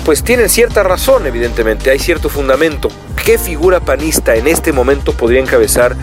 pues 0.04 0.22
tienen 0.22 0.48
cierta 0.48 0.82
razón, 0.82 1.26
evidentemente, 1.26 1.90
hay 1.90 1.98
cierto 1.98 2.28
fundamento. 2.28 2.88
¿Qué 3.24 3.38
figura 3.38 3.80
panista 3.80 4.34
en 4.34 4.46
este 4.46 4.72
momento 4.72 5.12
podría 5.12 5.40
encabezar 5.40 5.94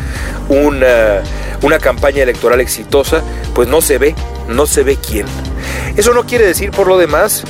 una, 0.49 1.21
una 1.61 1.79
campaña 1.79 2.23
electoral 2.23 2.61
exitosa? 2.61 3.21
Pues 3.53 3.67
no 3.67 3.81
se 3.81 3.97
ve, 3.97 4.15
no 4.47 4.65
se 4.65 4.83
ve 4.83 4.97
quién. 4.97 5.25
Eso 5.95 6.13
no 6.13 6.25
quiere 6.25 6.45
decir, 6.45 6.71
por 6.71 6.87
lo 6.87 6.97
demás, 6.97 7.43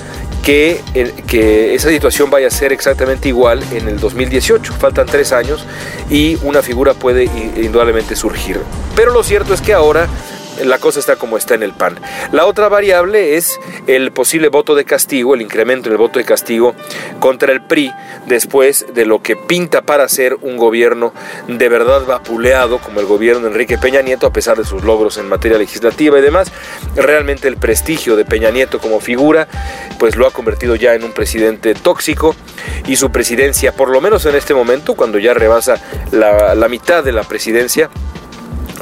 que, 0.47 1.73
esa 1.75 1.89
situación 1.89 2.29
vaya 2.29 2.47
a 2.47 2.49
ser 2.49 2.71
exactamente 2.71 3.27
igual 3.27 3.61
en 3.73 3.89
el 3.89 3.99
2018. 3.99 4.73
Faltan 4.73 5.05
tres 5.05 5.33
años 5.33 5.65
y 6.09 6.37
una 6.41 6.61
figura 6.61 6.93
puede 6.93 7.25
indudablemente 7.25 8.15
surgir. 8.15 8.61
Pero 8.95 9.11
lo 9.11 9.23
cierto 9.23 9.53
es 9.53 9.61
que 9.61 9.73
ahora 9.73 10.07
la 10.65 10.79
cosa 10.79 10.99
está 10.99 11.15
como 11.15 11.37
está 11.37 11.55
en 11.55 11.63
el 11.63 11.73
PAN. 11.73 11.99
La 12.31 12.45
otra 12.45 12.69
variable 12.69 13.35
es 13.35 13.59
el 13.87 14.11
posible 14.11 14.49
voto 14.49 14.75
de 14.75 14.85
castigo, 14.85 15.35
el 15.35 15.41
incremento 15.41 15.89
en 15.89 15.93
el 15.93 15.97
voto 15.97 16.19
de 16.19 16.25
castigo 16.25 16.75
contra 17.19 17.51
el 17.51 17.61
PRI 17.61 17.93
después 18.25 18.85
de 18.93 19.05
lo 19.05 19.21
que 19.21 19.35
pinta 19.35 19.81
para 19.81 20.07
ser 20.07 20.35
un 20.41 20.57
gobierno 20.57 21.13
de 21.47 21.69
verdad 21.69 22.05
vapuleado 22.05 22.79
como 22.79 22.99
el 22.99 23.05
gobierno 23.05 23.43
de 23.43 23.47
Enrique 23.49 23.77
Peña 23.77 24.01
Nieto 24.01 24.27
a 24.27 24.33
pesar 24.33 24.57
de 24.57 24.65
sus 24.65 24.83
logros 24.83 25.17
en 25.17 25.27
materia 25.27 25.57
legislativa 25.57 26.19
y 26.19 26.21
demás. 26.21 26.51
Realmente 26.95 27.47
el 27.47 27.57
prestigio 27.57 28.15
de 28.15 28.25
Peña 28.25 28.51
Nieto 28.51 28.79
como 28.79 28.99
figura 28.99 29.47
pues 29.99 30.15
lo 30.15 30.27
ha 30.27 30.31
convertido 30.31 30.75
ya 30.75 30.93
en 30.93 31.03
un 31.03 31.11
presidente 31.11 31.73
tóxico 31.73 32.35
y 32.87 32.95
su 32.95 33.11
presidencia, 33.11 33.71
por 33.71 33.89
lo 33.89 34.01
menos 34.01 34.25
en 34.25 34.35
este 34.35 34.53
momento, 34.53 34.95
cuando 34.95 35.19
ya 35.19 35.33
rebasa 35.33 35.75
la, 36.11 36.55
la 36.55 36.69
mitad 36.69 37.03
de 37.03 37.11
la 37.11 37.23
presidencia, 37.23 37.89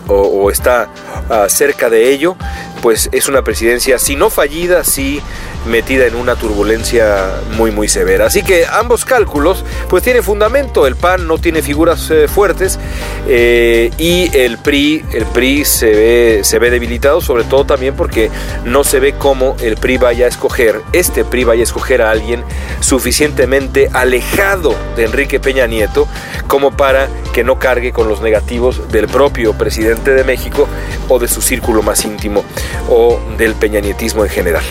o, 0.08 0.50
está 0.52 0.90
ah, 1.30 1.48
cerca 1.50 1.90
de 1.90 2.10
ello, 2.12 2.36
pues 2.82 3.10
es 3.12 3.28
una 3.28 3.44
presidencia, 3.44 4.00
si 4.00 4.16
no 4.16 4.30
fallida, 4.30 4.84
sí 4.84 5.22
metida 5.65 6.05
en 6.05 6.15
una 6.15 6.36
turbulencia 6.36 7.41
muy 7.57 7.72
muy 7.72 7.88
severa. 7.88 8.27
Así 8.27 8.43
que 8.43 8.65
ambos 8.65 9.05
cálculos 9.05 9.63
pues 9.89 10.03
tienen 10.03 10.24
fundamento, 10.24 10.88
el 10.88 10.95
PAN 10.95 11.27
no 11.27 11.38
tiene 11.38 11.62
figuras 11.62 12.10
eh, 12.12 12.27
fuertes 12.27 12.79
eh, 13.27 13.91
y 13.98 14.36
el 14.36 14.57
PRI, 14.57 15.03
el 15.13 15.25
PRI 15.25 15.65
se 15.65 15.88
ve, 15.88 16.39
se 16.43 16.60
ve 16.60 16.69
debilitado, 16.69 17.22
sobre 17.22 17.43
todo 17.43 17.65
también 17.65 17.95
porque 17.95 18.29
no 18.63 18.84
se 18.84 19.00
ve 19.00 19.13
cómo 19.13 19.55
el 19.62 19.77
PRI 19.77 19.98
vaya 19.98 20.25
a 20.25 20.29
escoger, 20.29 20.81
este 20.93 21.25
PRI 21.25 21.43
vaya 21.43 21.62
a 21.62 21.63
escoger 21.63 22.01
a 22.01 22.12
alguien 22.12 22.43
suficientemente 22.79 23.89
alejado 23.93 24.75
de 24.95 25.05
Enrique 25.05 25.39
Peña 25.39 25.67
Nieto 25.67 26.07
como 26.48 26.75
para 26.75 27.07
que 27.34 27.43
no 27.43 27.60
cargue 27.60 27.91
con 27.91 28.07
los 28.07 28.22
negativos 28.22 28.91
del 28.91 29.07
propio 29.07 29.53
presidente 29.53 30.12
de 30.12 30.24
México 30.24 30.67
o 31.10 31.19
de 31.19 31.27
su 31.27 31.41
círculo 31.41 31.81
más 31.81 32.05
íntimo 32.05 32.43
o 32.89 33.19
del 33.38 33.55
peñanietismo 33.55 34.24
en 34.24 34.29
general. 34.29 34.63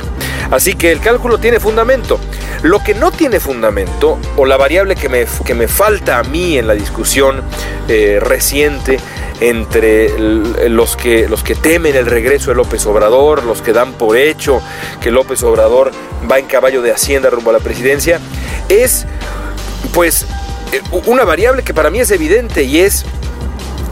Así 0.54 0.74
que 0.74 0.92
el 0.92 1.00
cálculo 1.00 1.38
tiene 1.38 1.58
fundamento. 1.58 2.20
Lo 2.62 2.78
que 2.78 2.94
no 2.94 3.10
tiene 3.10 3.40
fundamento, 3.40 4.20
o 4.36 4.46
la 4.46 4.56
variable 4.56 4.94
que 4.94 5.08
me, 5.08 5.26
que 5.44 5.52
me 5.52 5.66
falta 5.66 6.20
a 6.20 6.22
mí 6.22 6.56
en 6.56 6.68
la 6.68 6.74
discusión 6.74 7.42
eh, 7.88 8.18
reciente 8.20 9.00
entre 9.40 10.16
los 10.70 10.96
que, 10.96 11.28
los 11.28 11.42
que 11.42 11.56
temen 11.56 11.96
el 11.96 12.06
regreso 12.06 12.50
de 12.50 12.54
López 12.54 12.86
Obrador, 12.86 13.42
los 13.42 13.62
que 13.62 13.72
dan 13.72 13.94
por 13.94 14.16
hecho 14.16 14.62
que 15.00 15.10
López 15.10 15.42
Obrador 15.42 15.90
va 16.30 16.38
en 16.38 16.46
caballo 16.46 16.82
de 16.82 16.92
Hacienda 16.92 17.30
rumbo 17.30 17.50
a 17.50 17.54
la 17.54 17.58
presidencia, 17.58 18.20
es 18.68 19.06
pues 19.92 20.24
eh, 20.72 20.80
una 21.06 21.24
variable 21.24 21.64
que 21.64 21.74
para 21.74 21.90
mí 21.90 21.98
es 21.98 22.12
evidente 22.12 22.62
y 22.62 22.78
es 22.78 23.04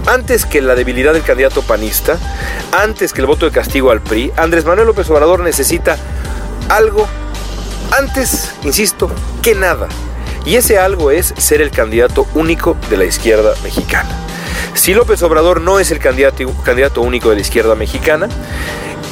antes 0.07 0.47
que 0.47 0.63
la 0.63 0.77
debilidad 0.77 1.13
del 1.13 1.23
candidato 1.23 1.63
panista, 1.63 2.19
antes 2.71 3.13
que 3.13 3.21
el 3.21 3.27
voto 3.27 3.47
de 3.47 3.53
castigo 3.53 3.91
al 3.91 4.01
PRI, 4.01 4.33
Andrés 4.37 4.65
Manuel 4.65 4.87
López 4.87 5.11
Obrador 5.11 5.41
necesita 5.41 5.99
algo 6.69 7.09
antes, 7.91 8.55
insisto, 8.63 9.11
que 9.43 9.55
nada. 9.55 9.89
Y 10.45 10.57
ese 10.57 10.79
algo 10.79 11.11
es 11.11 11.35
ser 11.37 11.61
el 11.61 11.71
candidato 11.71 12.27
único 12.35 12.77
de 12.91 12.97
la 12.97 13.05
izquierda 13.05 13.55
mexicana. 13.63 14.11
Si 14.75 14.95
López 14.95 15.23
Obrador 15.23 15.61
no 15.61 15.79
es 15.79 15.91
el 15.91 15.99
candidato, 15.99 16.51
candidato 16.65 17.03
único 17.03 17.29
de 17.29 17.37
la 17.37 17.43
izquierda 17.43 17.75
mexicana, 17.75 18.29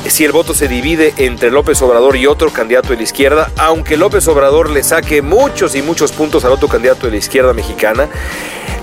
si 0.08 0.24
el 0.24 0.32
voto 0.32 0.54
se 0.54 0.66
divide 0.66 1.12
entre 1.18 1.50
López 1.50 1.80
Obrador 1.82 2.16
y 2.16 2.26
otro 2.26 2.50
candidato 2.50 2.88
de 2.88 2.96
la 2.96 3.02
izquierda, 3.02 3.50
aunque 3.58 3.96
López 3.96 4.26
Obrador 4.28 4.70
le 4.70 4.82
saque 4.82 5.22
muchos 5.22 5.74
y 5.74 5.82
muchos 5.82 6.12
puntos 6.12 6.44
al 6.44 6.52
otro 6.52 6.68
candidato 6.68 7.06
de 7.06 7.12
la 7.12 7.18
izquierda 7.18 7.52
mexicana, 7.52 8.08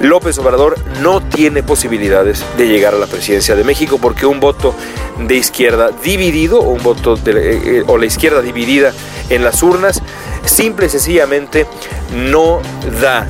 López 0.01 0.37
Obrador 0.37 0.75
no 1.01 1.21
tiene 1.21 1.63
posibilidades 1.63 2.45
de 2.57 2.67
llegar 2.67 2.93
a 2.93 2.97
la 2.97 3.07
presidencia 3.07 3.55
de 3.55 3.63
México 3.63 3.97
porque 4.01 4.25
un 4.25 4.39
voto 4.39 4.75
de 5.19 5.35
izquierda 5.35 5.89
dividido 6.03 6.59
o 6.59 6.69
un 6.69 6.83
voto 6.83 7.15
de, 7.15 7.31
eh, 7.31 7.61
eh, 7.65 7.83
o 7.87 7.97
la 7.97 8.05
izquierda 8.05 8.41
dividida 8.41 8.93
en 9.29 9.43
las 9.43 9.63
urnas 9.63 10.01
simple 10.45 10.85
y 10.85 10.89
sencillamente 10.89 11.65
no 12.13 12.61
da 13.01 13.27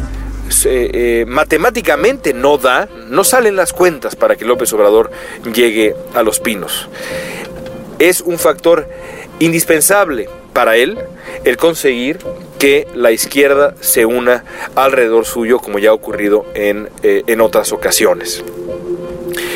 eh, 0.66 1.26
matemáticamente 1.28 2.34
no 2.34 2.58
da, 2.58 2.88
no 3.10 3.24
salen 3.24 3.56
las 3.56 3.74
cuentas 3.74 4.16
para 4.16 4.36
que 4.36 4.46
López 4.46 4.72
Obrador 4.74 5.12
llegue 5.54 5.96
a 6.14 6.24
los 6.24 6.40
pinos. 6.40 6.88
Es 8.00 8.22
un 8.22 8.40
factor 8.40 8.88
indispensable 9.40 10.30
para 10.58 10.76
él 10.76 10.98
el 11.44 11.56
conseguir 11.56 12.18
que 12.58 12.88
la 12.96 13.12
izquierda 13.12 13.76
se 13.80 14.08
una 14.08 14.44
alrededor 14.74 15.24
suyo, 15.24 15.60
como 15.60 15.78
ya 15.78 15.92
ha 15.92 15.94
ocurrido 15.94 16.48
en, 16.56 16.90
eh, 17.04 17.22
en 17.28 17.42
otras 17.42 17.72
ocasiones. 17.74 18.44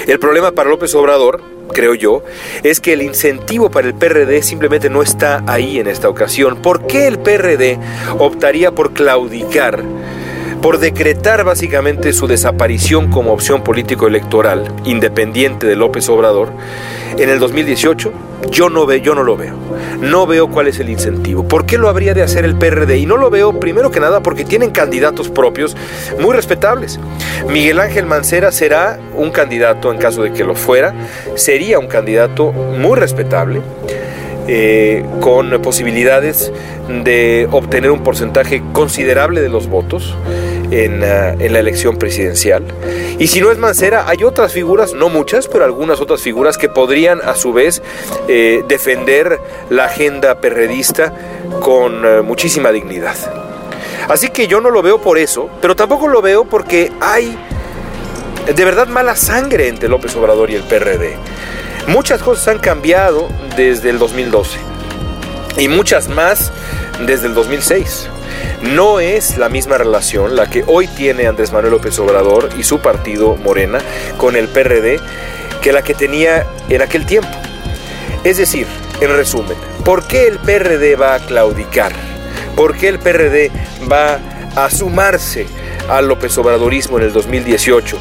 El 0.06 0.20
problema 0.20 0.52
para 0.52 0.70
López 0.70 0.94
Obrador, 0.94 1.42
creo 1.74 1.96
yo, 1.96 2.22
es 2.62 2.80
que 2.80 2.94
el 2.94 3.02
incentivo 3.02 3.72
para 3.72 3.88
el 3.88 3.96
PRD 3.96 4.44
simplemente 4.44 4.92
no 4.92 5.02
está 5.02 5.44
ahí 5.48 5.80
en 5.80 5.88
esta 5.88 6.08
ocasión. 6.08 6.62
¿Por 6.62 6.86
qué 6.86 7.08
el 7.08 7.18
PRD 7.18 7.80
optaría 8.20 8.72
por 8.72 8.94
claudicar? 8.94 9.84
Por 10.62 10.78
decretar 10.78 11.44
básicamente 11.44 12.14
su 12.14 12.28
desaparición 12.28 13.10
como 13.10 13.34
opción 13.34 13.64
político-electoral 13.64 14.72
independiente 14.84 15.66
de 15.66 15.76
López 15.76 16.08
Obrador 16.10 16.50
en 17.18 17.30
el 17.30 17.40
2018, 17.40 18.12
yo 18.52 18.70
no, 18.70 18.86
ve, 18.86 19.02
yo 19.02 19.16
no 19.16 19.24
lo 19.24 19.38
veo. 19.38 19.56
No 20.02 20.26
veo 20.26 20.50
cuál 20.50 20.68
es 20.68 20.80
el 20.80 20.90
incentivo. 20.90 21.48
¿Por 21.48 21.66
qué 21.66 21.78
lo 21.78 21.90
habría 21.90 22.14
de 22.14 22.22
hacer 22.22 22.46
el 22.46 22.56
PRD? 22.56 22.98
Y 22.98 23.06
no 23.06 23.18
lo 23.18 23.30
veo 23.30 23.60
primero 23.60 23.92
que 23.92 24.00
nada 24.00 24.22
porque 24.22 24.46
tienen 24.46 24.72
candidatos 24.72 25.30
propios 25.30 25.76
muy 26.20 26.36
respetables. 26.36 27.00
Miguel 27.50 27.80
Ángel 27.80 28.06
Mancera 28.06 28.52
será 28.52 29.00
un 29.16 29.32
candidato, 29.32 29.92
en 29.92 29.98
caso 29.98 30.24
de 30.24 30.32
que 30.32 30.44
lo 30.44 30.56
fuera, 30.56 30.94
sería 31.36 31.80
un 31.80 31.88
candidato 31.88 32.52
muy 32.52 32.98
respetable. 32.98 33.62
Eh, 34.48 35.06
con 35.20 35.62
posibilidades 35.62 36.52
de 36.90 37.48
obtener 37.52 37.92
un 37.92 38.04
porcentaje 38.04 38.64
considerable 38.74 39.40
de 39.40 39.50
los 39.50 39.68
votos 39.68 40.16
en, 40.72 41.04
ah, 41.04 41.36
en, 41.38 41.54
la 41.54 41.60
elección 41.60 41.98
presidencial. 41.98 42.64
Y 43.20 43.28
si 43.28 43.40
no 43.40 43.52
es 43.52 43.60
Mancera, 43.60 44.06
hay 44.08 44.24
otras 44.24 44.52
figuras, 44.52 44.94
no 44.94 45.10
muchas, 45.10 45.48
pero 45.48 45.64
algunas 45.64 46.02
otras 46.02 46.22
figuras 46.22 46.58
que 46.58 46.70
podrían 46.70 47.22
a 47.22 47.36
su 47.36 47.54
vez 47.54 47.84
eh, 48.28 48.64
defender 48.68 49.40
la 49.70 49.86
agenda 49.86 50.42
perredista 50.42 51.14
con 51.62 52.04
eh, 52.04 52.22
muchísima 52.22 52.72
dignidad. 52.72 53.16
Así 54.10 54.30
que 54.30 54.48
yo 54.48 54.60
no 54.60 54.72
lo 54.72 54.82
veo 54.82 55.00
por 55.00 55.20
eso, 55.20 55.50
pero 55.62 55.76
tampoco 55.76 56.08
lo 56.08 56.22
veo 56.22 56.46
porque 56.46 56.92
hay 57.00 57.38
de 58.54 58.66
verdad 58.66 58.88
mala 58.88 59.16
sangre 59.16 59.68
entre 59.68 59.88
López 59.88 60.16
Obrador 60.16 60.50
y 60.50 60.56
el 60.56 60.64
PRD. 60.64 61.16
Muchas 61.88 62.22
cosas 62.22 62.48
han 62.48 62.60
cambiado 62.60 63.28
desde 63.58 63.90
el 63.90 64.00
2012 64.00 64.60
y 65.58 65.68
muchas 65.68 66.08
más 66.08 66.52
desde 67.06 67.28
el 67.28 67.34
2006. 67.34 68.08
No 68.62 69.00
es 69.00 69.38
la 69.38 69.50
misma 69.50 69.78
relación 69.78 70.36
la 70.36 70.50
que 70.50 70.64
hoy 70.68 70.88
tiene 70.88 71.28
Andrés 71.28 71.52
Manuel 71.52 71.74
López 71.74 71.98
Obrador 72.00 72.50
y 72.58 72.64
su 72.64 72.80
partido 72.80 73.36
Morena 73.36 73.80
con 74.18 74.36
el 74.36 74.48
PRD 74.48 75.00
que 75.62 75.74
la 75.74 75.82
que 75.82 75.94
tenía 75.94 76.46
en 76.70 76.82
aquel 76.82 77.06
tiempo. 77.06 77.30
Es 78.24 78.38
decir, 78.38 78.68
en 79.02 79.16
resumen, 79.16 79.58
¿por 79.84 80.06
qué 80.06 80.28
el 80.28 80.38
PRD 80.38 80.96
va 80.96 81.16
a 81.16 81.20
claudicar? 81.20 81.92
¿Por 82.56 82.78
qué 82.78 82.90
el 82.90 83.00
PRD 83.00 83.52
va 83.92 84.20
a 84.56 84.70
sumarse 84.70 85.48
al 85.90 86.08
López 86.08 86.38
Obradorismo 86.38 87.00
en 87.00 87.06
el 87.06 87.14
2018? 87.14 87.98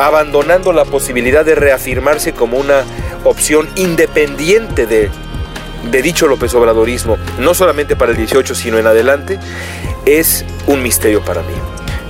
Abandonando 0.00 0.72
la 0.72 0.84
posibilidad 0.84 1.44
de 1.44 1.54
reafirmarse 1.54 2.32
como 2.32 2.58
una 2.58 2.84
opción 3.24 3.68
independiente 3.76 4.86
de, 4.86 5.10
de 5.90 6.02
dicho 6.02 6.26
López 6.26 6.54
Obradorismo, 6.54 7.18
no 7.38 7.52
solamente 7.52 7.96
para 7.96 8.12
el 8.12 8.16
18, 8.16 8.54
sino 8.54 8.78
en 8.78 8.86
adelante, 8.86 9.38
es 10.06 10.44
un 10.66 10.82
misterio 10.82 11.22
para 11.22 11.42
mí. 11.42 11.52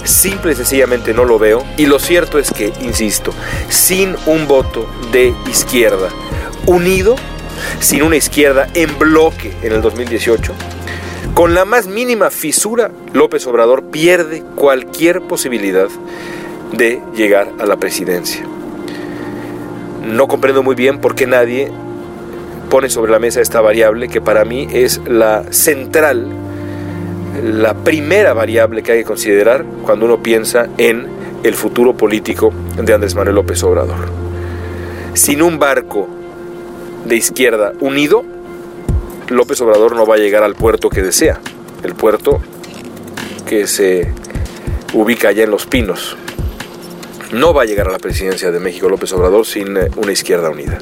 Simple 0.04 0.52
y 0.52 0.54
sencillamente 0.54 1.12
no 1.12 1.25
lo 1.25 1.38
veo 1.38 1.64
y 1.76 1.87
lo 1.87 1.99
cierto 1.99 2.38
es 2.38 2.52
que, 2.52 2.73
insisto, 2.80 3.35
sin 3.68 4.16
un 4.26 4.47
voto 4.47 4.88
de 5.12 5.35
izquierda 5.49 6.09
unido, 6.66 7.16
sin 7.80 8.02
una 8.02 8.16
izquierda 8.16 8.68
en 8.75 8.99
bloque 8.99 9.52
en 9.62 9.73
el 9.73 9.82
2018, 9.82 10.54
con 11.35 11.54
la 11.54 11.64
más 11.64 11.87
mínima 11.87 12.30
fisura, 12.30 12.90
López 13.12 13.47
Obrador 13.47 13.85
pierde 13.90 14.42
cualquier 14.56 15.23
posibilidad 15.23 15.88
de 16.73 17.03
llegar 17.15 17.53
a 17.59 17.67
la 17.67 17.77
presidencia. 17.77 18.45
No 20.05 20.29
comprendo 20.29 20.62
muy 20.62 20.75
bien 20.75 20.99
por 20.99 21.15
qué 21.15 21.27
nadie 21.27 21.71
pone 22.71 22.89
sobre 22.89 23.11
la 23.11 23.19
mesa 23.19 23.41
esta 23.41 23.61
variable 23.61 24.09
que 24.09 24.21
para 24.21 24.45
mí 24.45 24.69
es 24.71 25.00
la 25.07 25.45
central, 25.53 26.29
la 27.43 27.75
primera 27.75 28.33
variable 28.33 28.83
que 28.83 28.93
hay 28.93 28.99
que 29.00 29.05
considerar 29.05 29.65
cuando 29.85 30.07
uno 30.07 30.23
piensa 30.23 30.69
en 30.79 31.07
el 31.43 31.55
futuro 31.55 31.97
político 31.97 32.53
de 32.81 32.95
Andrés 32.95 33.15
Manuel 33.15 33.35
López 33.37 33.62
Obrador. 33.62 34.09
Sin 35.15 35.43
un 35.43 35.59
barco 35.59 36.09
de 37.05 37.17
izquierda 37.17 37.73
unido, 37.81 38.25
López 39.29 39.61
Obrador 39.61 39.97
no 39.97 40.07
va 40.07 40.15
a 40.15 40.19
llegar 40.19 40.43
al 40.43 40.55
puerto 40.55 40.91
que 40.91 41.03
desea, 41.03 41.41
el 41.83 41.95
puerto 41.95 42.41
que 43.47 43.67
se 43.67 44.12
ubica 44.93 45.29
allá 45.29 45.45
en 45.45 45.50
Los 45.50 45.67
Pinos, 45.67 46.17
no 47.32 47.54
va 47.54 47.62
a 47.62 47.64
llegar 47.64 47.88
a 47.88 47.92
la 47.92 47.99
presidencia 47.99 48.50
de 48.50 48.60
México 48.60 48.88
López 48.88 49.12
Obrador 49.12 49.46
sin 49.46 49.76
eh, 49.76 49.90
una 49.96 50.12
izquierda 50.12 50.50
unida. 50.50 50.78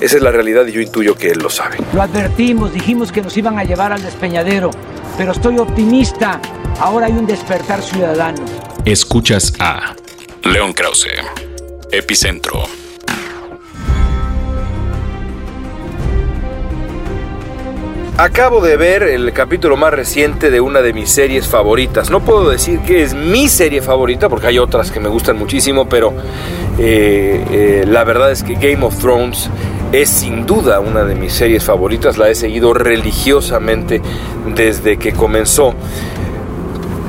Esa 0.00 0.16
es 0.16 0.22
la 0.22 0.32
realidad 0.32 0.66
y 0.66 0.72
yo 0.72 0.80
intuyo 0.80 1.14
que 1.14 1.30
él 1.30 1.38
lo 1.38 1.48
sabe. 1.48 1.76
Lo 1.94 2.02
advertimos, 2.02 2.72
dijimos 2.72 3.12
que 3.12 3.22
nos 3.22 3.36
iban 3.36 3.58
a 3.58 3.64
llevar 3.64 3.92
al 3.92 4.02
despeñadero, 4.02 4.70
pero 5.16 5.32
estoy 5.32 5.58
optimista. 5.58 6.40
Ahora 6.80 7.06
hay 7.06 7.12
un 7.12 7.26
despertar 7.26 7.80
ciudadano. 7.82 8.44
Escuchas 8.84 9.52
a 9.60 9.94
León 10.42 10.72
Krause, 10.72 11.08
Epicentro. 11.92 12.81
Acabo 18.22 18.60
de 18.60 18.76
ver 18.76 19.02
el 19.02 19.32
capítulo 19.32 19.76
más 19.76 19.92
reciente 19.92 20.52
de 20.52 20.60
una 20.60 20.80
de 20.80 20.92
mis 20.92 21.10
series 21.10 21.48
favoritas. 21.48 22.08
No 22.08 22.20
puedo 22.20 22.50
decir 22.50 22.78
que 22.78 23.02
es 23.02 23.14
mi 23.14 23.48
serie 23.48 23.82
favorita, 23.82 24.28
porque 24.28 24.46
hay 24.46 24.60
otras 24.60 24.92
que 24.92 25.00
me 25.00 25.08
gustan 25.08 25.36
muchísimo, 25.36 25.88
pero 25.88 26.14
eh, 26.78 27.44
eh, 27.50 27.84
la 27.84 28.04
verdad 28.04 28.30
es 28.30 28.44
que 28.44 28.54
Game 28.54 28.84
of 28.84 28.96
Thrones 29.00 29.50
es 29.90 30.08
sin 30.08 30.46
duda 30.46 30.78
una 30.78 31.02
de 31.02 31.16
mis 31.16 31.32
series 31.32 31.64
favoritas. 31.64 32.16
La 32.16 32.30
he 32.30 32.36
seguido 32.36 32.72
religiosamente 32.72 34.00
desde 34.54 34.98
que 34.98 35.12
comenzó. 35.12 35.74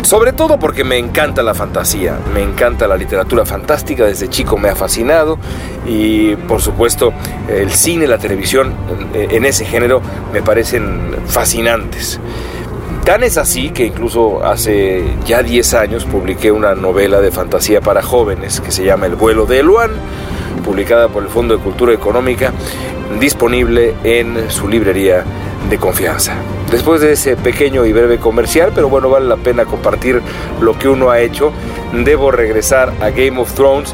Sobre 0.03 0.33
todo 0.33 0.60
porque 0.60 0.83
me 0.83 0.98
encanta 0.98 1.41
la 1.41 1.53
fantasía, 1.53 2.19
me 2.33 2.43
encanta 2.43 2.88
la 2.88 2.98
literatura 2.98 3.45
fantástica, 3.45 4.05
desde 4.05 4.29
chico 4.29 4.57
me 4.57 4.70
ha 4.70 4.75
fascinado 4.75 5.39
y 5.87 6.35
por 6.35 6.61
supuesto 6.61 7.13
el 7.48 7.72
cine, 7.72 8.05
la 8.05 8.18
televisión 8.18 8.74
en 9.13 9.46
ese 9.46 9.66
género 9.66 10.01
me 10.31 10.42
parecen 10.42 11.16
fascinantes. 11.25 12.20
Tan 13.05 13.24
es 13.24 13.37
así 13.37 13.72
que 13.72 13.85
incluso 13.85 14.46
hace 14.46 15.03
ya 15.25 15.42
10 15.42 15.74
años 15.74 16.05
publiqué 16.05 16.51
una 16.51 16.75
novela 16.75 17.20
de 17.20 17.31
fantasía 17.31 17.81
para 17.81 18.01
jóvenes 18.01 18.59
que 18.59 18.72
se 18.72 18.83
llama 18.83 19.07
El 19.07 19.16
vuelo 19.16 19.46
de 19.46 19.59
Eluan, 19.59 19.92
publicada 20.63 21.07
por 21.07 21.24
el 21.24 21.29
Fondo 21.29 21.57
de 21.57 21.63
Cultura 21.63 21.94
Económica, 21.94 22.53
disponible 23.20 23.96
en 24.03 24.51
su 24.51 24.68
librería 24.68 25.24
de 25.70 25.77
confianza. 25.77 26.33
Después 26.74 27.01
de 27.01 27.12
ese 27.12 27.36
pequeño 27.36 27.86
y 27.86 27.94
breve 27.94 28.18
comercial, 28.18 28.72
pero 28.74 28.90
bueno, 28.90 29.07
vale 29.07 29.27
la 29.27 29.38
pena 29.38 29.64
compartir 29.64 30.24
lo 30.59 30.75
que 30.75 30.90
uno 30.90 31.12
ha 31.12 31.20
hecho, 31.20 31.53
debo 32.03 32.31
regresar 32.31 32.92
a 33.00 33.12
Game 33.12 33.40
of 33.40 33.53
Thrones 33.53 33.94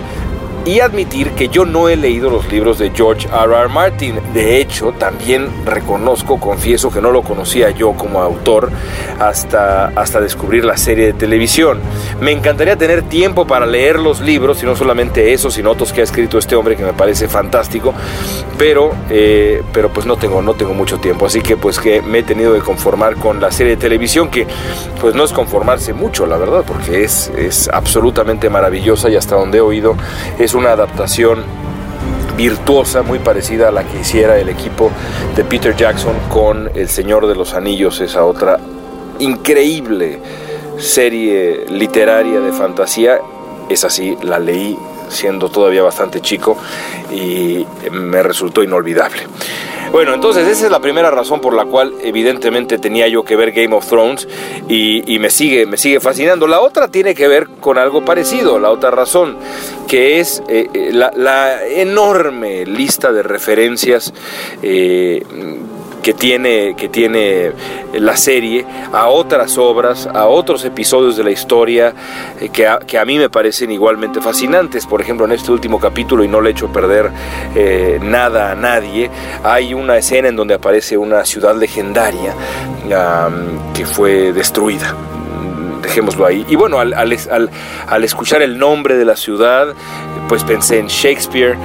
y 0.65 0.79
admitir 0.81 1.31
que 1.31 1.49
yo 1.49 1.65
no 1.65 1.89
he 1.89 1.95
leído 1.95 2.29
los 2.29 2.51
libros 2.51 2.79
de 2.79 2.91
George 2.91 3.27
R. 3.27 3.55
R. 3.55 3.69
Martin. 3.69 4.19
De 4.33 4.59
hecho, 4.59 4.91
también 4.91 5.47
reconozco, 5.65 6.39
confieso 6.39 6.91
que 6.91 7.01
no 7.01 7.11
lo 7.11 7.23
conocía 7.23 7.71
yo 7.71 7.93
como 7.93 8.21
autor 8.21 8.69
hasta, 9.19 9.87
hasta 9.87 10.19
descubrir 10.19 10.65
la 10.65 10.77
serie 10.77 11.07
de 11.07 11.13
televisión. 11.13 11.79
Me 12.19 12.31
encantaría 12.31 12.75
tener 12.75 13.03
tiempo 13.03 13.47
para 13.47 13.65
leer 13.65 13.99
los 13.99 14.21
libros, 14.21 14.61
y 14.63 14.65
no 14.65 14.75
solamente 14.75 15.33
esos, 15.33 15.53
sino 15.53 15.71
otros 15.71 15.93
que 15.93 16.01
ha 16.01 16.03
escrito 16.03 16.37
este 16.37 16.55
hombre 16.55 16.75
que 16.75 16.83
me 16.83 16.93
parece 16.93 17.27
fantástico, 17.27 17.93
pero, 18.57 18.91
eh, 19.09 19.63
pero 19.73 19.89
pues 19.89 20.05
no 20.05 20.17
tengo, 20.17 20.41
no 20.41 20.53
tengo 20.53 20.73
mucho 20.73 20.97
tiempo. 20.97 21.25
Así 21.25 21.41
que 21.41 21.57
pues 21.57 21.79
que 21.79 22.01
me 22.01 22.19
he 22.19 22.23
tenido 22.23 22.53
que 22.53 22.61
conformar 22.61 23.15
con 23.15 23.39
la 23.39 23.51
serie 23.51 23.75
de 23.75 23.81
televisión, 23.81 24.29
que 24.29 24.45
pues 24.99 25.15
no 25.15 25.23
es 25.23 25.31
conformarse 25.31 25.93
mucho, 25.93 26.25
la 26.25 26.37
verdad, 26.37 26.63
porque 26.65 27.03
es, 27.03 27.31
es 27.37 27.69
absolutamente 27.69 28.49
maravillosa 28.49 29.09
y 29.09 29.15
hasta 29.15 29.35
donde 29.35 29.59
he 29.59 29.61
oído 29.61 29.95
una 30.53 30.71
adaptación 30.71 31.43
virtuosa, 32.37 33.01
muy 33.01 33.19
parecida 33.19 33.67
a 33.67 33.71
la 33.71 33.83
que 33.83 33.99
hiciera 33.99 34.37
el 34.37 34.49
equipo 34.49 34.91
de 35.35 35.43
Peter 35.43 35.75
Jackson 35.75 36.15
con 36.29 36.69
El 36.75 36.87
Señor 36.87 37.27
de 37.27 37.35
los 37.35 37.53
Anillos, 37.53 37.99
esa 37.99 38.23
otra 38.23 38.59
increíble 39.19 40.19
serie 40.77 41.65
literaria 41.69 42.39
de 42.39 42.51
fantasía. 42.53 43.19
Es 43.69 43.83
así, 43.83 44.17
la 44.23 44.39
leí 44.39 44.77
siendo 45.09 45.49
todavía 45.49 45.83
bastante 45.83 46.21
chico 46.21 46.57
y 47.11 47.65
me 47.91 48.23
resultó 48.23 48.63
inolvidable. 48.63 49.23
Bueno, 49.91 50.13
entonces 50.13 50.47
esa 50.47 50.65
es 50.65 50.71
la 50.71 50.79
primera 50.79 51.09
razón 51.09 51.41
por 51.41 51.55
la 51.55 51.65
cual 51.65 51.93
evidentemente 52.03 52.77
tenía 52.77 53.07
yo 53.07 53.23
que 53.23 53.35
ver 53.35 53.51
Game 53.51 53.75
of 53.75 53.87
Thrones 53.87 54.27
y, 54.67 55.17
me, 55.19 55.31
sigue, 55.31 55.65
me 55.65 55.77
sigue 55.77 55.99
fascinando. 55.99 56.45
La 56.45 56.59
otra 56.59 56.89
tiene 56.89 57.15
que 57.15 57.27
ver 57.27 57.47
con 57.59 57.79
algo 57.79 58.05
parecido, 58.05 58.59
la 58.59 58.69
otra 58.69 58.91
razón, 58.91 59.37
que 59.87 60.19
es 60.19 60.43
eh, 60.47 60.69
eh, 60.73 60.91
la, 60.93 61.65
enorme 61.65 62.67
lista 62.67 63.11
de 63.11 63.23
referencias 63.23 64.13
eh, 64.61 65.23
que 66.09 66.15
tiene, 66.15 66.75
que 66.75 66.89
tiene 66.89 67.51
la 67.93 68.17
serie 68.17 68.65
a 68.91 69.09
otras 69.09 69.59
obras, 69.59 70.07
a 70.07 70.25
otros 70.25 70.65
episodios 70.65 71.15
de 71.17 71.23
la 71.23 71.29
historia 71.29 71.93
eh, 72.39 72.49
que, 72.49 72.65
a, 72.65 72.79
que, 72.79 72.97
a, 72.97 73.05
mí 73.05 73.19
me 73.19 73.29
parecen 73.29 73.69
igualmente 73.71 74.19
fascinantes. 74.19 74.87
Por 74.87 75.01
ejemplo, 75.01 75.27
en 75.27 75.33
este 75.33 75.51
último 75.51 75.79
capítulo, 75.79 76.23
y 76.23 76.27
no 76.27 76.41
le 76.41 76.49
he 76.49 76.51
hecho 76.53 76.73
perder 76.73 77.11
eh, 77.53 77.99
nada 78.01 78.53
a 78.53 78.55
nadie, 78.55 79.11
hay 79.43 79.75
una 79.75 79.97
escena 79.97 80.29
en 80.29 80.35
donde 80.35 80.55
aparece 80.55 80.97
una 80.97 81.23
ciudad 81.25 81.55
legendaria 81.55 82.33
que 83.75 83.85
fue 83.85 84.33
destruida 84.33 84.95
dejémoslo 85.83 86.25
ahí. 86.25 86.43
Y 86.49 86.55
bueno, 86.55 86.79
al, 86.79 86.93
al, 86.93 87.49
al, 87.87 88.03
escuchar 88.03 88.41
el 88.41 88.57
nombre 88.57 88.97
de 88.97 89.05
la 89.05 89.15
ciudad, 89.15 89.75
pues 90.29 90.43
pensé 90.43 90.77
en 90.77 90.87
Shakespeare. 90.87 91.57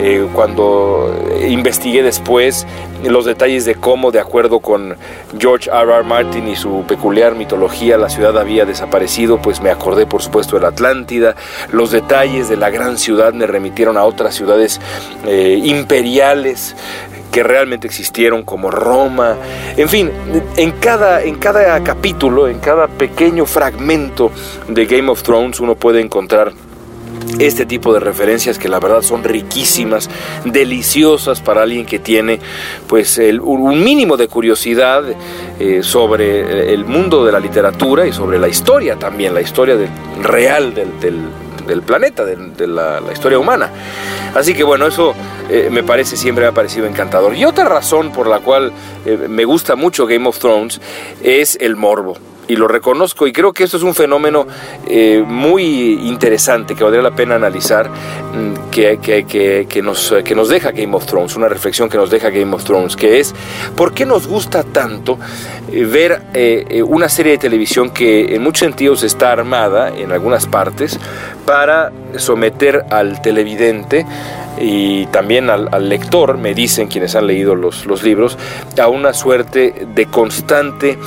Eh, 0.00 0.26
cuando 0.32 1.14
investigué 1.46 2.02
después 2.02 2.66
los 3.04 3.26
detalles 3.26 3.64
de 3.64 3.74
cómo, 3.74 4.12
de 4.12 4.20
acuerdo 4.20 4.60
con 4.60 4.96
George 5.38 5.68
R. 5.68 5.92
R. 5.92 6.04
Martin 6.04 6.48
y 6.48 6.56
su 6.56 6.84
peculiar 6.86 7.34
mitología, 7.34 7.98
la 7.98 8.08
ciudad 8.08 8.38
había 8.38 8.64
desaparecido, 8.64 9.42
pues 9.42 9.60
me 9.60 9.70
acordé, 9.70 10.06
por 10.06 10.22
supuesto, 10.22 10.56
de 10.56 10.62
la 10.62 10.68
Atlántida. 10.68 11.34
Los 11.72 11.90
detalles 11.90 12.48
de 12.48 12.56
la 12.56 12.70
gran 12.70 12.96
ciudad 12.96 13.34
me 13.34 13.46
remitieron 13.46 13.96
a 13.98 14.04
otras 14.04 14.34
ciudades 14.34 14.80
eh, 15.26 15.60
imperiales 15.62 16.76
que 17.32 17.42
realmente 17.42 17.86
existieron 17.86 18.44
como 18.44 18.70
Roma. 18.70 19.36
En 19.76 19.88
fin, 19.88 20.10
en 20.56 20.70
cada, 20.72 21.22
en 21.22 21.36
cada 21.36 21.82
capítulo, 21.82 22.46
en 22.46 22.60
cada 22.60 22.86
pequeño 22.86 23.46
fragmento 23.46 24.30
de 24.68 24.86
Game 24.86 25.10
of 25.10 25.22
Thrones 25.22 25.58
uno 25.58 25.74
puede 25.74 26.00
encontrar 26.00 26.52
este 27.38 27.66
tipo 27.66 27.92
de 27.92 28.00
referencias 28.00 28.58
que 28.58 28.68
la 28.68 28.80
verdad 28.80 29.02
son 29.02 29.24
riquísimas, 29.24 30.08
deliciosas 30.44 31.40
para 31.40 31.62
alguien 31.62 31.86
que 31.86 31.98
tiene 31.98 32.40
pues 32.86 33.18
un 33.18 33.82
mínimo 33.82 34.16
de 34.16 34.28
curiosidad 34.28 35.04
eh, 35.58 35.82
sobre 35.82 36.72
el 36.72 36.84
mundo 36.84 37.24
de 37.24 37.32
la 37.32 37.40
literatura 37.40 38.06
y 38.06 38.12
sobre 38.12 38.38
la 38.38 38.48
historia 38.48 38.96
también, 38.96 39.34
la 39.34 39.40
historia 39.40 39.76
real 40.22 40.74
del, 40.74 40.90
del, 41.66 41.82
planeta, 41.82 42.24
de, 42.24 42.66
la, 42.66 43.00
historia 43.12 43.38
humana. 43.38 43.70
Así 44.34 44.54
que 44.54 44.64
bueno, 44.64 44.86
eso 44.86 45.14
eh, 45.50 45.68
me 45.70 45.82
parece 45.82 46.16
siempre 46.16 46.44
me 46.44 46.48
ha 46.48 46.52
parecido 46.52 46.86
encantador. 46.86 47.36
Y 47.36 47.44
otra 47.44 47.64
razón 47.64 48.12
por 48.12 48.26
la 48.26 48.40
cual 48.40 48.72
eh, 49.04 49.26
me 49.28 49.44
gusta 49.44 49.76
mucho 49.76 50.06
Game 50.06 50.28
of 50.28 50.38
Thrones 50.38 50.80
es 51.22 51.56
el 51.60 51.76
morbo 51.76 52.16
y 52.48 52.56
lo 52.56 52.68
reconozco 52.68 53.26
y 53.26 53.32
creo 53.32 53.52
que 53.52 53.64
esto 53.64 53.76
es 53.76 53.82
un 53.82 53.94
fenómeno 53.94 54.46
eh, 54.86 55.22
muy 55.26 56.08
interesante 56.08 56.74
que 56.74 56.82
valdría 56.82 57.02
la 57.02 57.14
pena 57.14 57.36
analizar 57.36 57.88
mm, 57.88 58.70
que, 58.70 58.98
que, 58.98 59.66
que, 59.68 59.82
nos, 59.82 60.14
que 60.24 60.34
nos 60.34 60.48
deja 60.48 60.72
Game 60.72 60.94
of 60.94 61.06
Thrones, 61.06 61.36
una 61.36 61.48
reflexión 61.48 61.88
que 61.88 61.96
nos 61.96 62.10
deja 62.10 62.30
Game 62.30 62.54
of 62.54 62.64
Thrones, 62.64 62.96
que 62.96 63.20
es 63.20 63.34
¿por 63.76 63.94
qué 63.94 64.06
nos 64.06 64.26
gusta 64.26 64.62
tanto 64.62 65.18
eh, 65.70 65.84
ver 65.84 66.22
eh, 66.34 66.82
una 66.86 67.08
serie 67.08 67.32
de 67.32 67.38
televisión 67.38 67.90
que 67.90 68.34
en 68.34 68.42
muchos 68.42 68.60
sentidos 68.60 69.02
está 69.02 69.32
armada 69.32 69.88
en 69.88 70.12
algunas 70.12 70.46
partes 70.46 70.98
para 71.46 71.92
someter 72.16 72.84
al 72.90 73.22
televidente 73.22 74.04
y 74.60 75.06
también 75.06 75.50
al, 75.50 75.88
lector, 75.88 76.36
me 76.36 76.54
dicen 76.54 76.86
quienes 76.86 77.16
han 77.16 77.26
leído 77.26 77.54
los, 77.54 77.86
los 77.86 78.02
libros, 78.02 78.38
a 78.80 78.88
una 78.88 79.12
suerte 79.12 79.86
de 79.94 80.06
constante 80.06 80.98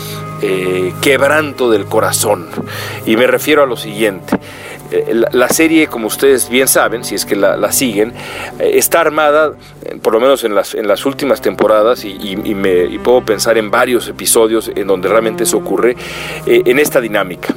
eh, 0.42 0.94
quebranto 1.02 1.70
del 1.70 1.86
corazón. 1.86 2.48
Y 3.06 3.16
me 3.18 3.28
refiero 3.28 3.64
a 3.64 3.66
lo 3.66 3.78
siguiente. 3.78 4.38
Eh, 4.92 5.24
la, 5.32 5.50
serie, 5.50 5.88
como 5.88 6.08
ustedes 6.08 6.50
bien 6.50 6.68
saben, 6.68 7.04
si 7.04 7.16
es 7.16 7.26
que 7.26 7.36
la, 7.36 7.72
siguen, 7.72 8.14
eh, 8.60 8.72
está 8.76 9.02
armada, 9.02 9.54
por 10.02 10.14
lo 10.14 10.20
menos 10.20 10.44
en 10.44 10.56
las, 10.56 10.76
en 10.76 10.88
las 10.88 11.06
últimas 11.06 11.42
temporadas, 11.42 12.06
y, 12.06 12.36
puedo 13.04 13.24
pensar 13.24 13.58
en 13.58 13.70
varios 13.70 14.08
episodios 14.08 14.72
en 14.74 14.88
donde 14.88 15.10
realmente 15.10 15.44
eso 15.44 15.58
ocurre, 15.58 15.96
en 16.46 16.80
esta 16.80 17.02
dinámica. 17.02 17.54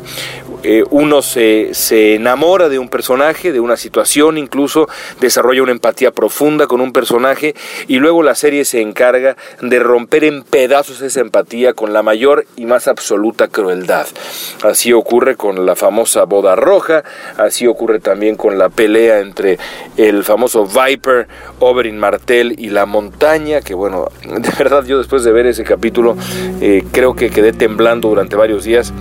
Eh, 0.64 0.84
uno 0.90 1.22
se, 1.22 1.70
se, 1.72 2.16
enamora 2.16 2.68
de 2.68 2.80
un 2.80 2.88
personaje, 2.88 3.52
de 3.52 3.60
una 3.60 3.76
situación, 3.76 4.38
incluso 4.38 4.88
desarrolla 5.20 5.62
una 5.62 5.70
empatía 5.72 6.10
profunda 6.10 6.66
con 6.66 6.80
un 6.80 6.92
personaje 6.92 7.54
y 7.86 7.98
luego 7.98 8.24
la 8.24 8.34
serie 8.34 8.64
se 8.64 8.80
encarga 8.80 9.36
de 9.60 9.78
romper 9.78 10.24
en 10.24 10.42
pedazos 10.42 11.00
esa 11.00 11.20
empatía 11.20 11.74
con 11.74 11.92
la 11.92 12.02
mayor 12.02 12.44
y 12.56 12.66
más 12.66 12.88
absoluta 12.88 13.46
crueldad. 13.48 14.08
Así 14.64 14.92
ocurre 14.92 15.36
con 15.36 15.64
la 15.64 15.76
famosa 15.76 16.24
boda 16.24 16.56
roja, 16.56 17.04
así 17.36 17.68
ocurre 17.68 18.00
también 18.00 18.34
con 18.34 18.58
la 18.58 18.68
pelea 18.68 19.20
entre 19.20 19.58
el 19.96 20.24
famoso 20.24 20.66
Viper, 20.66 21.28
Oberyn 21.60 21.98
Y 22.58 22.70
la 22.70 22.86
montaña, 22.86 23.60
que 23.60 23.74
bueno, 23.74 24.08
de 24.22 24.50
verdad 24.58 24.84
yo 24.84 24.98
después 24.98 25.24
de 25.24 25.32
ver 25.32 25.46
ese 25.46 25.64
capítulo 25.64 26.16
eh, 26.60 26.84
creo 26.92 27.14
que 27.14 27.30
quedé 27.30 27.52
temblando 27.52 28.08
durante 28.08 28.36
varios 28.36 28.64
días 28.64 28.92